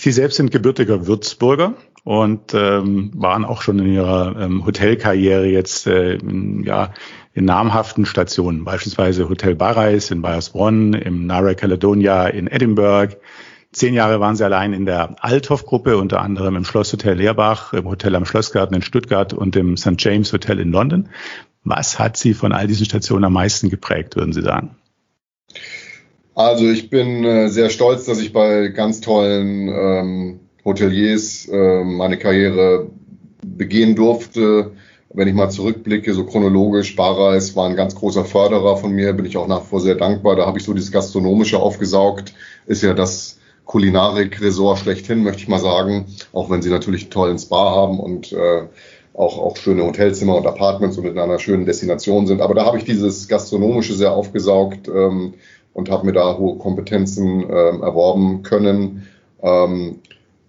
Sie 0.00 0.12
selbst 0.12 0.36
sind 0.36 0.52
gebürtiger 0.52 1.08
Würzburger 1.08 1.74
und 2.04 2.54
ähm, 2.54 3.10
waren 3.16 3.44
auch 3.44 3.62
schon 3.62 3.80
in 3.80 3.92
ihrer 3.94 4.36
ähm, 4.38 4.64
Hotelkarriere 4.64 5.46
jetzt 5.46 5.88
äh, 5.88 6.14
in, 6.14 6.62
ja, 6.62 6.94
in 7.34 7.44
namhaften 7.44 8.06
Stationen, 8.06 8.62
beispielsweise 8.62 9.28
Hotel 9.28 9.56
Barreis 9.56 10.12
in 10.12 10.22
Bayersbronn, 10.22 10.92
im 10.92 11.26
Nara 11.26 11.54
Caledonia 11.54 12.28
in 12.28 12.46
Edinburgh. 12.46 13.16
Zehn 13.72 13.92
Jahre 13.92 14.20
waren 14.20 14.36
sie 14.36 14.44
allein 14.44 14.72
in 14.72 14.86
der 14.86 15.16
Althoff-Gruppe, 15.18 15.96
unter 15.96 16.20
anderem 16.20 16.54
im 16.54 16.64
Schlosshotel 16.64 17.16
Leerbach, 17.16 17.72
im 17.72 17.86
Hotel 17.86 18.14
am 18.14 18.24
Schlossgarten 18.24 18.76
in 18.76 18.82
Stuttgart 18.82 19.32
und 19.32 19.56
im 19.56 19.76
St. 19.76 19.94
James 19.98 20.32
Hotel 20.32 20.60
in 20.60 20.70
London. 20.70 21.08
Was 21.64 21.98
hat 21.98 22.16
Sie 22.16 22.34
von 22.34 22.52
all 22.52 22.68
diesen 22.68 22.86
Stationen 22.86 23.24
am 23.24 23.32
meisten 23.32 23.68
geprägt, 23.68 24.14
würden 24.14 24.32
Sie 24.32 24.42
sagen? 24.42 24.76
Also 26.38 26.70
ich 26.70 26.88
bin 26.88 27.24
äh, 27.24 27.48
sehr 27.48 27.68
stolz, 27.68 28.04
dass 28.04 28.20
ich 28.20 28.32
bei 28.32 28.68
ganz 28.68 29.00
tollen 29.00 29.66
ähm, 29.66 30.40
Hoteliers 30.64 31.48
äh, 31.48 31.82
meine 31.82 32.16
Karriere 32.16 32.92
begehen 33.44 33.96
durfte. 33.96 34.70
Wenn 35.12 35.26
ich 35.26 35.34
mal 35.34 35.50
zurückblicke, 35.50 36.14
so 36.14 36.24
chronologisch, 36.24 36.94
Barreis 36.94 37.56
war 37.56 37.68
ein 37.68 37.74
ganz 37.74 37.96
großer 37.96 38.24
Förderer 38.24 38.76
von 38.76 38.92
mir, 38.92 39.14
bin 39.14 39.24
ich 39.24 39.36
auch 39.36 39.48
nach 39.48 39.64
wie 39.64 39.66
vor 39.66 39.80
sehr 39.80 39.96
dankbar. 39.96 40.36
Da 40.36 40.46
habe 40.46 40.58
ich 40.58 40.64
so 40.64 40.72
dieses 40.72 40.92
Gastronomische 40.92 41.58
aufgesaugt. 41.58 42.32
Ist 42.66 42.84
ja 42.84 42.94
das 42.94 43.40
Kulinarik-Resort 43.64 44.78
schlechthin, 44.78 45.24
möchte 45.24 45.42
ich 45.42 45.48
mal 45.48 45.58
sagen. 45.58 46.06
Auch 46.32 46.50
wenn 46.50 46.62
sie 46.62 46.70
natürlich 46.70 47.02
einen 47.02 47.10
tollen 47.10 47.38
Spa 47.40 47.72
haben 47.72 47.98
und 47.98 48.32
äh, 48.32 48.62
auch, 49.12 49.38
auch 49.38 49.56
schöne 49.56 49.82
Hotelzimmer 49.82 50.36
und 50.36 50.46
Apartments 50.46 50.96
und 50.98 51.06
in 51.06 51.18
einer 51.18 51.40
schönen 51.40 51.66
Destination 51.66 52.28
sind. 52.28 52.40
Aber 52.40 52.54
da 52.54 52.64
habe 52.64 52.78
ich 52.78 52.84
dieses 52.84 53.26
Gastronomische 53.26 53.94
sehr 53.94 54.12
aufgesaugt 54.12 54.86
ähm, 54.86 55.34
und 55.78 55.90
habe 55.90 56.06
mir 56.06 56.12
da 56.12 56.36
hohe 56.36 56.58
Kompetenzen 56.58 57.42
ähm, 57.42 57.82
erworben 57.82 58.42
können. 58.42 59.06
Ähm, 59.40 60.00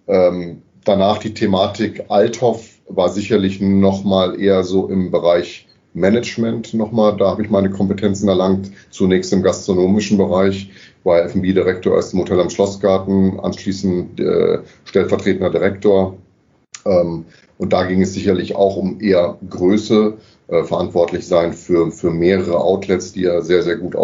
ähm, 0.08 0.62
danach 0.84 1.18
die 1.18 1.34
Thematik 1.34 2.06
Althoff 2.08 2.68
war 2.88 3.10
sicherlich 3.10 3.60
nochmal 3.60 4.40
eher 4.40 4.64
so 4.64 4.88
im 4.88 5.12
Bereich 5.12 5.68
Management 5.94 6.74
nochmal. 6.74 7.16
Da 7.16 7.30
habe 7.30 7.44
ich 7.44 7.48
meine 7.48 7.70
Kompetenzen 7.70 8.28
erlangt. 8.28 8.72
Zunächst 8.90 9.32
im 9.32 9.44
gastronomischen 9.44 10.18
Bereich, 10.18 10.72
war 11.04 11.22
F&B-Direktor 11.22 11.94
erst 11.94 12.12
im 12.12 12.18
Hotel 12.18 12.40
am 12.40 12.50
Schlossgarten, 12.50 13.38
anschließend 13.38 14.18
äh, 14.18 14.58
stellvertretender 14.84 15.50
Direktor. 15.50 16.16
Ähm, 16.84 17.24
und 17.56 17.72
da 17.72 17.84
ging 17.84 18.02
es 18.02 18.14
sicherlich 18.14 18.56
auch 18.56 18.76
um 18.76 19.00
eher 19.00 19.38
Größe, 19.48 20.14
äh, 20.48 20.64
verantwortlich 20.64 21.24
sein 21.28 21.52
für, 21.52 21.92
für 21.92 22.10
mehrere 22.10 22.58
Outlets, 22.58 23.12
die 23.12 23.22
ja 23.22 23.40
sehr, 23.40 23.62
sehr 23.62 23.76
gut 23.76 23.94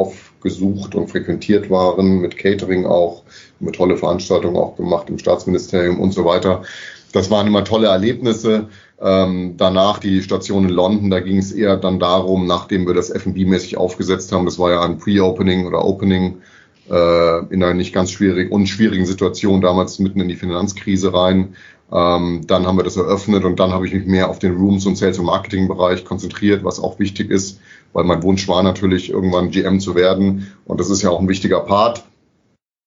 aufgesucht 0.46 0.94
und 0.94 1.10
frequentiert 1.10 1.70
waren, 1.70 2.20
mit 2.20 2.36
Catering 2.36 2.86
auch, 2.86 3.22
mit 3.58 3.74
tolle 3.74 3.96
Veranstaltungen 3.96 4.56
auch 4.56 4.76
gemacht 4.76 5.08
im 5.08 5.18
Staatsministerium 5.18 5.98
und 6.00 6.12
so 6.12 6.24
weiter. 6.24 6.62
Das 7.12 7.30
waren 7.30 7.46
immer 7.46 7.64
tolle 7.64 7.88
Erlebnisse. 7.88 8.68
Ähm, 9.00 9.54
danach 9.56 9.98
die 9.98 10.22
Station 10.22 10.64
in 10.64 10.70
London, 10.70 11.10
da 11.10 11.20
ging 11.20 11.38
es 11.38 11.52
eher 11.52 11.76
dann 11.76 11.98
darum, 11.98 12.46
nachdem 12.46 12.86
wir 12.86 12.94
das 12.94 13.10
F&B-mäßig 13.10 13.76
aufgesetzt 13.76 14.32
haben, 14.32 14.46
das 14.46 14.58
war 14.58 14.70
ja 14.70 14.82
ein 14.82 14.98
Pre-Opening 14.98 15.66
oder 15.66 15.84
Opening 15.84 16.38
äh, 16.90 17.38
in 17.52 17.62
einer 17.62 17.74
nicht 17.74 17.92
ganz 17.92 18.10
schwierig, 18.12 18.50
unschwierigen 18.50 19.04
Situation 19.04 19.60
damals 19.60 19.98
mitten 19.98 20.20
in 20.20 20.28
die 20.28 20.34
Finanzkrise 20.34 21.12
rein. 21.12 21.56
Ähm, 21.92 22.42
dann 22.46 22.66
haben 22.66 22.78
wir 22.78 22.84
das 22.84 22.96
eröffnet 22.96 23.44
und 23.44 23.60
dann 23.60 23.72
habe 23.72 23.86
ich 23.86 23.92
mich 23.92 24.06
mehr 24.06 24.30
auf 24.30 24.38
den 24.38 24.56
Rooms 24.56 24.86
und 24.86 24.96
Sales- 24.96 25.18
und 25.18 25.26
Marketing-Bereich 25.26 26.04
konzentriert, 26.04 26.64
was 26.64 26.80
auch 26.80 26.98
wichtig 26.98 27.30
ist, 27.30 27.60
weil 27.96 28.04
mein 28.04 28.22
Wunsch 28.22 28.46
war 28.46 28.62
natürlich 28.62 29.08
irgendwann 29.08 29.50
GM 29.50 29.80
zu 29.80 29.94
werden. 29.94 30.52
Und 30.66 30.80
das 30.80 30.90
ist 30.90 31.00
ja 31.00 31.08
auch 31.08 31.18
ein 31.18 31.30
wichtiger 31.30 31.60
Part. 31.60 32.04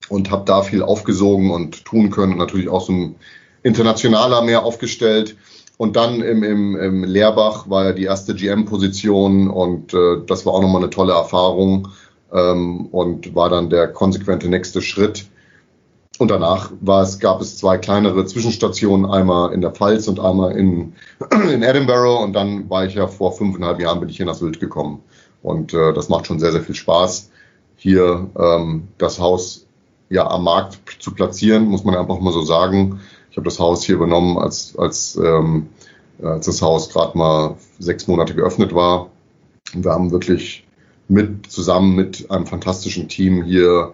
Und 0.08 0.30
habe 0.30 0.46
da 0.46 0.62
viel 0.62 0.84
aufgesogen 0.84 1.50
und 1.50 1.84
tun 1.84 2.12
können. 2.12 2.34
Und 2.34 2.38
natürlich 2.38 2.70
auch 2.70 2.86
so 2.86 2.94
ein 2.94 3.16
internationaler 3.64 4.44
mehr 4.44 4.64
aufgestellt. 4.64 5.36
Und 5.78 5.96
dann 5.96 6.22
im, 6.22 6.44
im, 6.44 6.76
im 6.76 7.04
Lehrbach 7.06 7.68
war 7.68 7.86
ja 7.86 7.94
die 7.94 8.04
erste 8.04 8.36
GM-Position 8.36 9.50
und 9.50 9.96
äh, 9.96 10.18
das 10.28 10.46
war 10.46 10.54
auch 10.54 10.62
nochmal 10.62 10.84
eine 10.84 10.92
tolle 10.92 11.14
Erfahrung. 11.14 11.88
Ähm, 12.32 12.86
und 12.92 13.34
war 13.34 13.50
dann 13.50 13.72
der 13.72 13.88
konsequente 13.88 14.48
nächste 14.48 14.84
Schritt. 14.84 15.26
Und 16.20 16.30
danach 16.30 16.70
war 16.82 17.02
es, 17.02 17.18
gab 17.20 17.40
es 17.40 17.58
zwei 17.58 17.78
kleinere 17.78 18.26
Zwischenstationen, 18.26 19.10
einmal 19.10 19.54
in 19.54 19.62
der 19.62 19.72
Pfalz 19.72 20.10
und 20.10 20.20
einmal 20.20 20.52
in, 20.52 20.94
in 21.32 21.64
Edinburgh. 21.64 22.22
Und 22.22 22.34
dann 22.34 22.70
war 22.70 22.86
ich 22.86 22.96
ja 22.96 23.08
vor 23.08 23.32
fünfeinhalb 23.32 23.80
Jahren 23.80 24.02
bin 24.02 24.10
ich 24.10 24.18
hier 24.18 24.26
nach 24.26 24.36
Sylt 24.36 24.60
gekommen. 24.60 25.02
Und 25.42 25.74
äh, 25.74 25.94
das 25.94 26.10
macht 26.10 26.28
schon 26.28 26.38
sehr, 26.38 26.52
sehr 26.52 26.62
viel 26.62 26.76
Spaß, 26.76 27.32
hier 27.78 28.30
ähm, 28.38 28.90
das 28.98 29.18
Haus 29.18 29.66
ja 30.10 30.30
am 30.30 30.44
Markt 30.44 30.80
zu 31.00 31.14
platzieren, 31.14 31.70
muss 31.70 31.86
man 31.86 31.96
einfach 31.96 32.20
mal 32.20 32.34
so 32.34 32.42
sagen. 32.42 33.00
Ich 33.32 33.38
habe 33.38 33.46
das 33.46 33.58
Haus 33.58 33.86
hier 33.86 33.96
übernommen, 33.96 34.38
als, 34.38 34.78
als, 34.78 35.16
ähm, 35.16 35.70
als 36.22 36.48
das 36.48 36.62
Haus 36.62 36.90
gerade 36.90 37.18
mal 37.18 37.56
sechs 37.80 38.08
Monate 38.08 38.36
geöffnet 38.36 38.76
war. 38.76 39.10
Und 39.74 39.86
wir 39.86 39.92
haben 39.92 40.12
wirklich 40.12 40.68
mit, 41.08 41.50
zusammen 41.50 41.96
mit 41.96 42.30
einem 42.30 42.46
fantastischen 42.46 43.08
Team 43.08 43.44
hier 43.44 43.94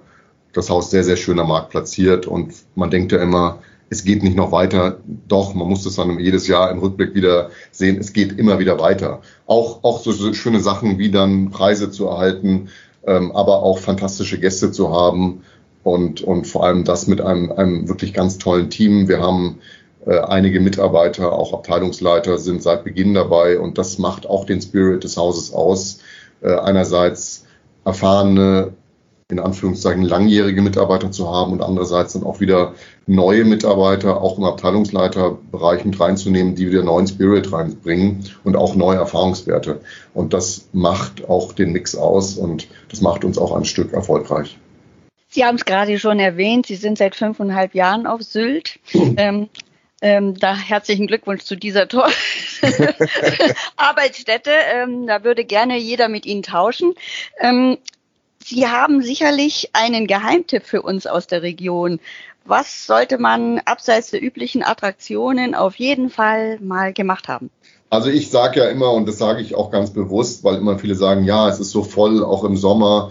das 0.56 0.70
Haus 0.70 0.90
sehr, 0.90 1.04
sehr 1.04 1.18
schön 1.18 1.40
am 1.40 1.50
Markt 1.50 1.70
platziert. 1.70 2.28
Und 2.28 2.54
man 2.76 2.90
denkt 2.90 3.12
ja 3.12 3.20
immer, 3.20 3.60
es 3.90 4.04
geht 4.04 4.24
nicht 4.24 4.36
noch 4.36 4.52
weiter. 4.52 4.98
Doch, 5.28 5.54
man 5.54 5.68
muss 5.68 5.84
das 5.84 5.96
dann 5.96 6.20
jedes 6.20 6.48
Jahr 6.48 6.72
im 6.72 6.80
Rückblick 6.80 7.14
wieder 7.14 7.50
sehen. 7.72 7.98
Es 8.00 8.14
geht 8.14 8.38
immer 8.38 8.60
wieder 8.60 8.80
weiter. 8.80 9.22
Auch, 9.46 9.84
auch 9.84 10.02
so, 10.02 10.34
schöne 10.34 10.60
Sachen 10.60 10.98
wie 10.98 11.12
dann 11.12 11.52
Preise 11.52 11.92
zu 11.92 12.08
erhalten, 12.08 12.70
ähm, 13.06 13.32
aber 13.32 13.64
auch 13.64 13.80
fantastische 13.80 14.40
Gäste 14.40 14.72
zu 14.72 14.92
haben 14.92 15.44
und, 15.84 16.22
und 16.22 16.48
vor 16.48 16.66
allem 16.66 16.84
das 16.84 17.08
mit 17.08 17.22
einem, 17.22 17.52
einem 17.52 17.88
wirklich 17.88 18.14
ganz 18.14 18.38
tollen 18.38 18.70
Team. 18.70 19.08
Wir 19.08 19.22
haben 19.22 19.60
äh, 20.06 20.20
einige 20.20 20.60
Mitarbeiter, 20.60 21.34
auch 21.34 21.54
Abteilungsleiter 21.54 22.38
sind 22.40 22.64
seit 22.64 22.84
Beginn 22.84 23.14
dabei 23.14 23.60
und 23.60 23.78
das 23.78 24.00
macht 24.00 24.26
auch 24.26 24.46
den 24.46 24.62
Spirit 24.62 25.04
des 25.04 25.18
Hauses 25.18 25.54
aus. 25.54 26.00
Äh, 26.42 26.56
einerseits 26.56 27.46
erfahrene, 27.86 28.74
in 29.32 29.40
Anführungszeichen 29.40 30.04
langjährige 30.04 30.62
Mitarbeiter 30.62 31.12
zu 31.12 31.28
haben 31.32 31.52
und 31.54 31.64
andererseits 31.64 32.14
dann 32.14 32.24
auch 32.24 32.40
wieder 32.42 32.76
neue 33.08 33.44
Mitarbeiter 33.44 34.22
auch 34.22 34.38
im 34.38 34.44
Abteilungsleiterbereich 34.44 35.84
mit 35.84 36.00
reinzunehmen, 36.00 36.54
die 36.54 36.70
wieder 36.70 36.84
neuen 36.84 37.08
Spirit 37.08 37.52
reinbringen 37.52 38.30
und 38.44 38.56
auch 38.56 38.76
neue 38.76 38.98
Erfahrungswerte. 38.98 39.82
Und 40.14 40.34
das 40.34 40.70
macht 40.74 41.28
auch 41.28 41.54
den 41.54 41.72
Mix 41.72 41.96
aus 41.96 42.38
und 42.38 42.68
das 42.90 43.02
macht 43.02 43.26
uns 43.26 43.40
auch 43.40 43.56
ein 43.56 43.66
Stück 43.66 43.94
erfolgreich. 43.94 44.60
Sie 45.28 45.44
haben 45.44 45.56
es 45.56 45.66
gerade 45.66 45.98
schon 45.98 46.20
erwähnt, 46.20 46.68
Sie 46.68 46.76
sind 46.76 47.00
seit 47.00 47.16
fünfeinhalb 47.16 47.74
Jahren 47.74 48.06
auf 48.06 48.22
Sylt. 48.22 48.80
Ähm, 48.94 49.50
ähm, 50.02 50.38
da 50.38 50.56
herzlichen 50.56 51.08
Glückwunsch 51.08 51.44
zu 51.44 51.56
dieser 51.56 51.88
Tor 51.88 52.10
Arbeitsstätte. 53.76 54.52
Ähm, 54.72 55.08
da 55.08 55.24
würde 55.24 55.46
gerne 55.46 55.78
jeder 55.80 56.10
mit 56.10 56.28
Ihnen 56.28 56.44
tauschen. 56.44 56.94
Ähm, 57.40 57.80
Sie 58.48 58.68
haben 58.68 59.02
sicherlich 59.02 59.72
einen 59.74 60.06
Geheimtipp 60.06 60.68
für 60.68 60.84
uns 60.84 61.08
aus 61.08 61.26
der 61.26 61.42
Region. 61.42 62.00
Was 62.46 62.86
sollte 62.86 63.18
man 63.18 63.58
abseits 63.66 64.12
der 64.12 64.22
üblichen 64.22 64.62
Attraktionen 64.62 65.56
auf 65.56 65.78
jeden 65.78 66.12
Fall 66.12 66.60
mal 66.60 66.94
gemacht 66.94 67.28
haben? 67.28 67.50
Also 67.90 68.12
ich 68.12 68.30
sage 68.30 68.60
ja 68.60 68.70
immer, 68.70 68.92
und 68.92 69.08
das 69.08 69.18
sage 69.18 69.42
ich 69.42 69.56
auch 69.56 69.72
ganz 69.72 69.90
bewusst, 69.90 70.44
weil 70.44 70.58
immer 70.58 70.78
viele 70.78 70.94
sagen, 70.94 71.24
ja, 71.24 71.50
es 71.50 71.60
ist 71.60 71.72
so 71.72 71.82
voll, 71.82 72.24
auch 72.24 72.44
im 72.44 72.56
Sommer 72.56 73.10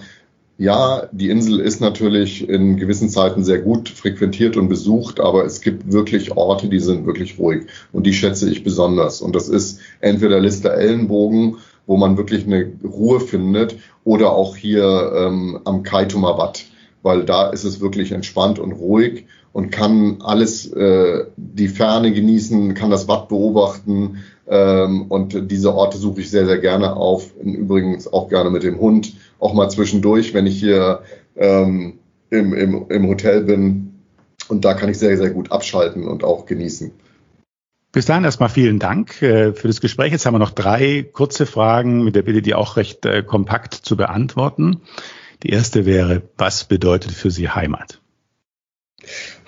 ja, 0.57 1.09
die 1.11 1.31
Insel 1.31 1.59
ist 1.59 1.81
natürlich 1.81 2.49
in 2.49 2.77
gewissen 2.77 3.09
Zeiten 3.11 3.43
sehr 3.43 3.59
gut 3.59 3.89
frequentiert 3.89 4.57
und 4.57 4.69
besucht, 4.69 5.19
aber 5.19 5.45
es 5.45 5.61
gibt 5.61 5.91
wirklich 5.93 6.37
Orte, 6.37 6.69
die 6.69 6.79
sind 6.79 7.07
wirklich 7.07 7.39
ruhig 7.41 7.67
und 7.93 8.07
die 8.07 8.13
schätze 8.13 8.49
ich 8.49 8.63
besonders. 8.63 9.21
Und 9.21 9.35
das 9.35 9.49
ist 9.49 9.81
entweder 10.01 10.39
Lister 10.39 10.75
Ellenbogen, 10.75 11.57
wo 11.87 11.97
man 11.97 12.17
wirklich 12.17 12.47
eine 12.47 12.73
Ruhe 12.85 13.21
findet, 13.21 13.77
oder 14.05 14.33
auch 14.33 14.57
hier 14.57 15.13
ähm, 15.17 15.61
am 15.65 15.83
Kaitumer 15.83 16.37
Watt, 16.39 16.65
weil 17.03 17.25
da 17.25 17.51
ist 17.51 17.65
es 17.65 17.81
wirklich 17.81 18.13
entspannt 18.13 18.59
und 18.59 18.73
ruhig 18.73 19.27
und 19.53 19.71
kann 19.71 20.19
alles, 20.21 20.71
äh, 20.73 21.25
die 21.37 21.69
Ferne 21.69 22.13
genießen, 22.13 22.75
kann 22.75 22.91
das 22.91 23.09
Watt 23.09 23.29
beobachten. 23.29 24.25
Ähm, 24.47 25.03
und 25.09 25.51
diese 25.51 25.75
Orte 25.75 25.97
suche 25.97 26.21
ich 26.21 26.31
sehr, 26.31 26.45
sehr 26.45 26.59
gerne 26.59 26.97
auf. 26.97 27.33
Übrigens 27.41 28.13
auch 28.13 28.29
gerne 28.29 28.51
mit 28.51 28.63
dem 28.63 28.79
Hund 28.79 29.15
auch 29.39 29.55
mal 29.55 29.71
zwischendurch, 29.71 30.35
wenn 30.35 30.47
ich 30.47 30.59
hier 30.59 31.01
ähm, 31.37 31.95
im, 32.31 32.53
im, 32.53 32.87
im 32.89 33.09
Hotel 33.09 33.43
bin. 33.43 33.95
Und 34.49 34.65
da 34.65 34.75
kann 34.75 34.91
ich 34.91 34.99
sehr, 34.99 35.17
sehr 35.17 35.31
gut 35.31 35.53
abschalten 35.53 36.07
und 36.07 36.25
auch 36.25 36.47
genießen. 36.47 36.91
Bis 37.95 38.07
dahin 38.07 38.25
erstmal 38.25 38.49
vielen 38.49 38.81
Dank 38.81 39.23
äh, 39.23 39.53
für 39.53 39.69
das 39.69 39.81
Gespräch. 39.81 40.11
Jetzt 40.11 40.27
haben 40.27 40.35
wir 40.35 40.41
noch 40.41 40.51
drei 40.51 41.05
kurze 41.05 41.47
Fragen 41.47 42.03
mit 42.03 42.17
der 42.17 42.23
Bitte, 42.23 42.43
die 42.43 42.53
auch 42.53 42.77
recht 42.77 43.07
äh, 43.07 43.23
kompakt 43.23 43.73
zu 43.73 43.97
beantworten. 43.97 44.81
Die 45.45 45.51
erste 45.51 45.87
wäre, 45.87 46.23
was 46.37 46.65
bedeutet 46.65 47.13
für 47.13 47.31
Sie 47.31 47.49
Heimat? 47.49 48.01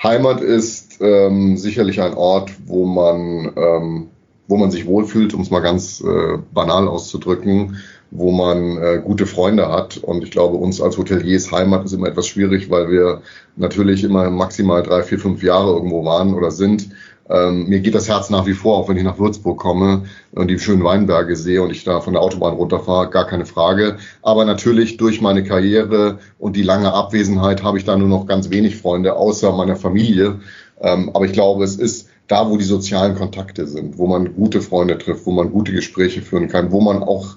Heimat 0.00 0.40
ist 0.42 1.00
ähm, 1.00 1.56
sicherlich 1.56 2.00
ein 2.00 2.14
Ort, 2.14 2.52
wo 2.66 2.84
man, 2.84 3.52
ähm, 3.56 4.10
wo 4.46 4.56
man 4.56 4.70
sich 4.70 4.86
wohlfühlt, 4.86 5.34
um 5.34 5.40
es 5.40 5.50
mal 5.50 5.58
ganz 5.58 6.00
äh, 6.00 6.38
banal 6.54 6.86
auszudrücken 6.86 7.78
wo 8.10 8.30
man 8.30 8.78
äh, 8.78 9.00
gute 9.04 9.26
Freunde 9.26 9.68
hat. 9.68 9.96
Und 9.96 10.22
ich 10.22 10.30
glaube, 10.30 10.56
uns 10.56 10.80
als 10.80 10.96
Hoteliers 10.96 11.50
Heimat 11.50 11.84
ist 11.84 11.92
immer 11.92 12.08
etwas 12.08 12.28
schwierig, 12.28 12.70
weil 12.70 12.90
wir 12.90 13.22
natürlich 13.56 14.04
immer 14.04 14.30
maximal 14.30 14.82
drei, 14.82 15.02
vier, 15.02 15.18
fünf 15.18 15.42
Jahre 15.42 15.72
irgendwo 15.72 16.04
waren 16.04 16.34
oder 16.34 16.50
sind. 16.50 16.88
Ähm, 17.28 17.66
mir 17.66 17.80
geht 17.80 17.94
das 17.94 18.08
Herz 18.08 18.30
nach 18.30 18.46
wie 18.46 18.52
vor, 18.52 18.76
auch 18.76 18.88
wenn 18.88 18.96
ich 18.96 19.02
nach 19.02 19.18
Würzburg 19.18 19.58
komme 19.58 20.04
und 20.32 20.48
die 20.48 20.58
schönen 20.58 20.84
Weinberge 20.84 21.34
sehe 21.34 21.62
und 21.62 21.70
ich 21.70 21.82
da 21.82 22.00
von 22.00 22.12
der 22.12 22.22
Autobahn 22.22 22.54
runterfahre, 22.54 23.10
gar 23.10 23.26
keine 23.26 23.46
Frage. 23.46 23.96
Aber 24.22 24.44
natürlich 24.44 24.96
durch 24.96 25.20
meine 25.20 25.42
Karriere 25.42 26.18
und 26.38 26.56
die 26.56 26.62
lange 26.62 26.92
Abwesenheit 26.92 27.62
habe 27.62 27.78
ich 27.78 27.84
da 27.84 27.96
nur 27.96 28.08
noch 28.08 28.26
ganz 28.26 28.50
wenig 28.50 28.76
Freunde, 28.76 29.16
außer 29.16 29.52
meiner 29.52 29.76
Familie. 29.76 30.40
Ähm, 30.80 31.10
aber 31.14 31.24
ich 31.24 31.32
glaube, 31.32 31.64
es 31.64 31.76
ist 31.76 32.08
da, 32.28 32.48
wo 32.50 32.56
die 32.56 32.64
sozialen 32.64 33.16
Kontakte 33.16 33.66
sind, 33.66 33.98
wo 33.98 34.06
man 34.06 34.34
gute 34.34 34.60
Freunde 34.60 34.98
trifft, 34.98 35.26
wo 35.26 35.32
man 35.32 35.50
gute 35.50 35.72
Gespräche 35.72 36.22
führen 36.22 36.48
kann, 36.48 36.70
wo 36.70 36.80
man 36.80 37.02
auch 37.02 37.36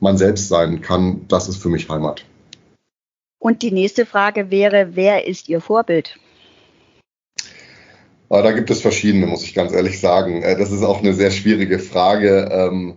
man 0.00 0.18
selbst 0.18 0.48
sein 0.48 0.82
kann, 0.82 1.22
das 1.28 1.48
ist 1.48 1.56
für 1.56 1.68
mich 1.68 1.88
Heimat. 1.88 2.24
Und 3.38 3.62
die 3.62 3.70
nächste 3.70 4.06
Frage 4.06 4.50
wäre, 4.50 4.90
wer 4.92 5.26
ist 5.26 5.48
Ihr 5.48 5.60
Vorbild? 5.60 6.18
Ah, 8.28 8.42
da 8.42 8.50
gibt 8.52 8.70
es 8.70 8.80
verschiedene, 8.80 9.26
muss 9.26 9.44
ich 9.44 9.54
ganz 9.54 9.72
ehrlich 9.72 10.00
sagen. 10.00 10.42
Äh, 10.42 10.56
das 10.58 10.72
ist 10.72 10.82
auch 10.82 10.98
eine 10.98 11.14
sehr 11.14 11.30
schwierige 11.30 11.78
Frage. 11.78 12.48
Ähm, 12.50 12.96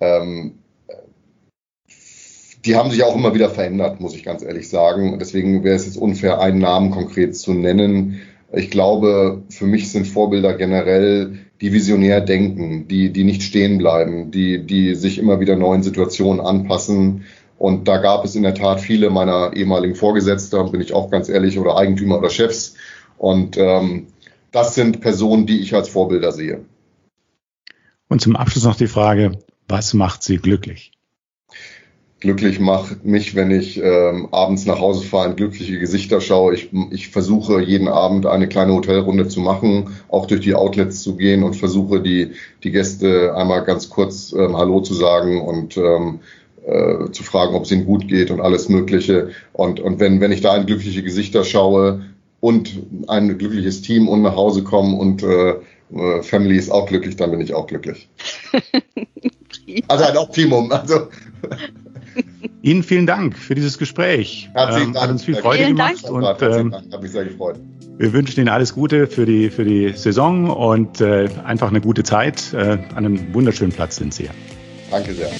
ähm, 0.00 0.54
die 2.64 2.76
haben 2.76 2.90
sich 2.90 3.02
auch 3.02 3.14
immer 3.14 3.34
wieder 3.34 3.50
verändert, 3.50 4.00
muss 4.00 4.14
ich 4.14 4.24
ganz 4.24 4.42
ehrlich 4.42 4.68
sagen. 4.68 5.18
Deswegen 5.18 5.64
wäre 5.64 5.76
es 5.76 5.86
jetzt 5.86 5.96
unfair, 5.96 6.40
einen 6.40 6.58
Namen 6.58 6.90
konkret 6.90 7.36
zu 7.36 7.52
nennen. 7.52 8.20
Ich 8.52 8.70
glaube, 8.70 9.42
für 9.48 9.66
mich 9.66 9.90
sind 9.92 10.06
Vorbilder 10.06 10.54
generell 10.54 11.38
die 11.60 11.72
visionär 11.72 12.20
denken, 12.20 12.88
die, 12.88 13.12
die 13.12 13.24
nicht 13.24 13.42
stehen 13.42 13.78
bleiben, 13.78 14.30
die, 14.30 14.66
die 14.66 14.94
sich 14.94 15.18
immer 15.18 15.40
wieder 15.40 15.56
neuen 15.56 15.82
Situationen 15.82 16.40
anpassen. 16.40 17.24
Und 17.58 17.86
da 17.86 17.98
gab 17.98 18.24
es 18.24 18.34
in 18.34 18.42
der 18.42 18.54
Tat 18.54 18.80
viele 18.80 19.10
meiner 19.10 19.52
ehemaligen 19.54 19.94
Vorgesetzter, 19.94 20.64
bin 20.64 20.80
ich 20.80 20.94
auch 20.94 21.10
ganz 21.10 21.28
ehrlich, 21.28 21.58
oder 21.58 21.76
Eigentümer 21.76 22.18
oder 22.18 22.30
Chefs. 22.30 22.74
Und 23.18 23.58
ähm, 23.58 24.06
das 24.52 24.74
sind 24.74 25.00
Personen, 25.00 25.46
die 25.46 25.60
ich 25.60 25.74
als 25.74 25.88
Vorbilder 25.88 26.32
sehe. 26.32 26.64
Und 28.08 28.20
zum 28.20 28.36
Abschluss 28.36 28.64
noch 28.64 28.76
die 28.76 28.88
Frage, 28.88 29.38
was 29.68 29.94
macht 29.94 30.22
Sie 30.22 30.38
glücklich? 30.38 30.92
glücklich 32.20 32.60
macht 32.60 33.04
mich, 33.04 33.34
wenn 33.34 33.50
ich 33.50 33.82
ähm, 33.82 34.28
abends 34.30 34.66
nach 34.66 34.78
Hause 34.78 35.04
fahre 35.04 35.30
und 35.30 35.36
glückliche 35.36 35.78
Gesichter 35.78 36.20
schaue. 36.20 36.54
Ich, 36.54 36.70
ich 36.90 37.08
versuche 37.08 37.62
jeden 37.62 37.88
Abend 37.88 38.26
eine 38.26 38.46
kleine 38.46 38.74
Hotelrunde 38.74 39.26
zu 39.26 39.40
machen, 39.40 39.96
auch 40.08 40.26
durch 40.26 40.42
die 40.42 40.54
Outlets 40.54 41.02
zu 41.02 41.16
gehen 41.16 41.42
und 41.42 41.56
versuche 41.56 42.00
die, 42.00 42.32
die 42.62 42.70
Gäste 42.70 43.34
einmal 43.34 43.64
ganz 43.64 43.88
kurz 43.88 44.32
ähm, 44.32 44.56
Hallo 44.56 44.80
zu 44.80 44.94
sagen 44.94 45.40
und 45.40 45.78
ähm, 45.78 46.20
äh, 46.66 47.10
zu 47.10 47.22
fragen, 47.22 47.54
ob 47.54 47.64
es 47.64 47.72
ihnen 47.72 47.86
gut 47.86 48.06
geht 48.06 48.30
und 48.30 48.40
alles 48.40 48.68
Mögliche. 48.68 49.30
Und, 49.54 49.80
und 49.80 49.98
wenn, 49.98 50.20
wenn 50.20 50.32
ich 50.32 50.42
da 50.42 50.54
in 50.56 50.66
glückliche 50.66 51.02
Gesichter 51.02 51.42
schaue 51.42 52.04
und 52.40 52.82
ein 53.08 53.36
glückliches 53.38 53.82
Team 53.82 54.08
und 54.08 54.22
nach 54.22 54.34
Hause 54.34 54.64
komme 54.64 54.96
und 54.96 55.22
äh, 55.22 55.50
äh 55.92 56.22
Family 56.22 56.56
ist 56.56 56.70
auch 56.70 56.86
glücklich, 56.86 57.16
dann 57.16 57.30
bin 57.30 57.40
ich 57.40 57.54
auch 57.54 57.66
glücklich. 57.66 58.08
also 59.88 60.04
ein 60.04 60.16
Optimum. 60.16 60.72
Also 60.72 61.08
Ihnen 62.62 62.82
vielen 62.82 63.06
Dank 63.06 63.38
für 63.38 63.54
dieses 63.54 63.78
Gespräch. 63.78 64.50
Herzlichen 64.52 64.88
ähm, 64.88 64.92
Dank. 64.94 65.04
Hat 65.04 65.10
uns 65.10 65.24
viel 65.24 65.36
Freude 65.36 65.64
vielen 65.64 65.76
gemacht. 65.76 66.04
Dank. 66.04 66.14
Und, 66.14 66.42
ähm, 66.42 66.70
Dank. 66.70 66.92
Hat 66.92 67.02
mich 67.02 67.12
sehr 67.12 67.24
gefreut. 67.24 67.58
Wir 67.98 68.12
wünschen 68.12 68.40
Ihnen 68.40 68.48
alles 68.48 68.74
Gute 68.74 69.06
für 69.06 69.26
die, 69.26 69.50
für 69.50 69.64
die 69.64 69.92
Saison 69.94 70.50
und 70.50 71.00
äh, 71.00 71.28
einfach 71.44 71.68
eine 71.68 71.80
gute 71.80 72.02
Zeit. 72.02 72.52
Äh, 72.52 72.78
an 72.94 72.96
einem 72.96 73.34
wunderschönen 73.34 73.72
Platz 73.72 73.96
sind 73.96 74.14
Sie. 74.14 74.28
Danke 74.90 75.14
sehr. 75.14 75.30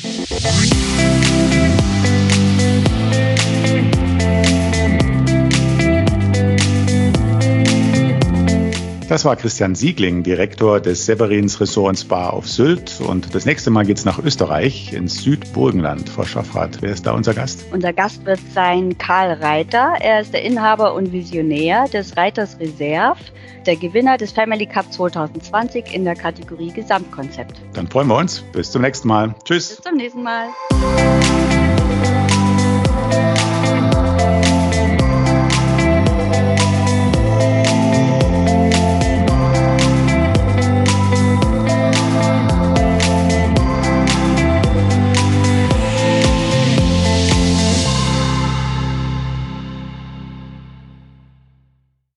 Das 9.11 9.25
war 9.25 9.35
Christian 9.35 9.75
Siegling, 9.75 10.23
Direktor 10.23 10.79
des 10.79 11.05
Severins 11.05 11.61
Ressort 11.61 11.99
Spa 11.99 12.29
auf 12.29 12.46
Sylt. 12.49 13.01
Und 13.01 13.35
das 13.35 13.44
nächste 13.44 13.73
Mal 13.73 13.85
geht 13.85 13.99
es 13.99 14.05
nach 14.05 14.20
Österreich, 14.20 14.92
ins 14.92 15.25
Südburgenland. 15.25 16.09
Frau 16.09 16.23
Schaffrath, 16.23 16.81
wer 16.81 16.92
ist 16.92 17.07
da 17.07 17.11
unser 17.11 17.35
Gast? 17.35 17.64
Unser 17.73 17.92
Gast 17.92 18.25
wird 18.25 18.38
sein 18.55 18.96
Karl 18.99 19.33
Reiter. 19.33 19.94
Er 19.99 20.20
ist 20.20 20.33
der 20.33 20.44
Inhaber 20.44 20.94
und 20.94 21.11
Visionär 21.11 21.88
des 21.88 22.16
Reiters 22.16 22.61
Reserve, 22.61 23.18
der 23.66 23.75
Gewinner 23.75 24.16
des 24.16 24.31
Family 24.31 24.66
Cup 24.66 24.92
2020 24.92 25.92
in 25.92 26.05
der 26.05 26.14
Kategorie 26.14 26.70
Gesamtkonzept. 26.70 27.61
Dann 27.73 27.88
freuen 27.88 28.07
wir 28.07 28.16
uns. 28.16 28.44
Bis 28.53 28.70
zum 28.70 28.83
nächsten 28.83 29.09
Mal. 29.09 29.35
Tschüss. 29.42 29.70
Bis 29.70 29.81
zum 29.81 29.96
nächsten 29.96 30.23
Mal. 30.23 30.51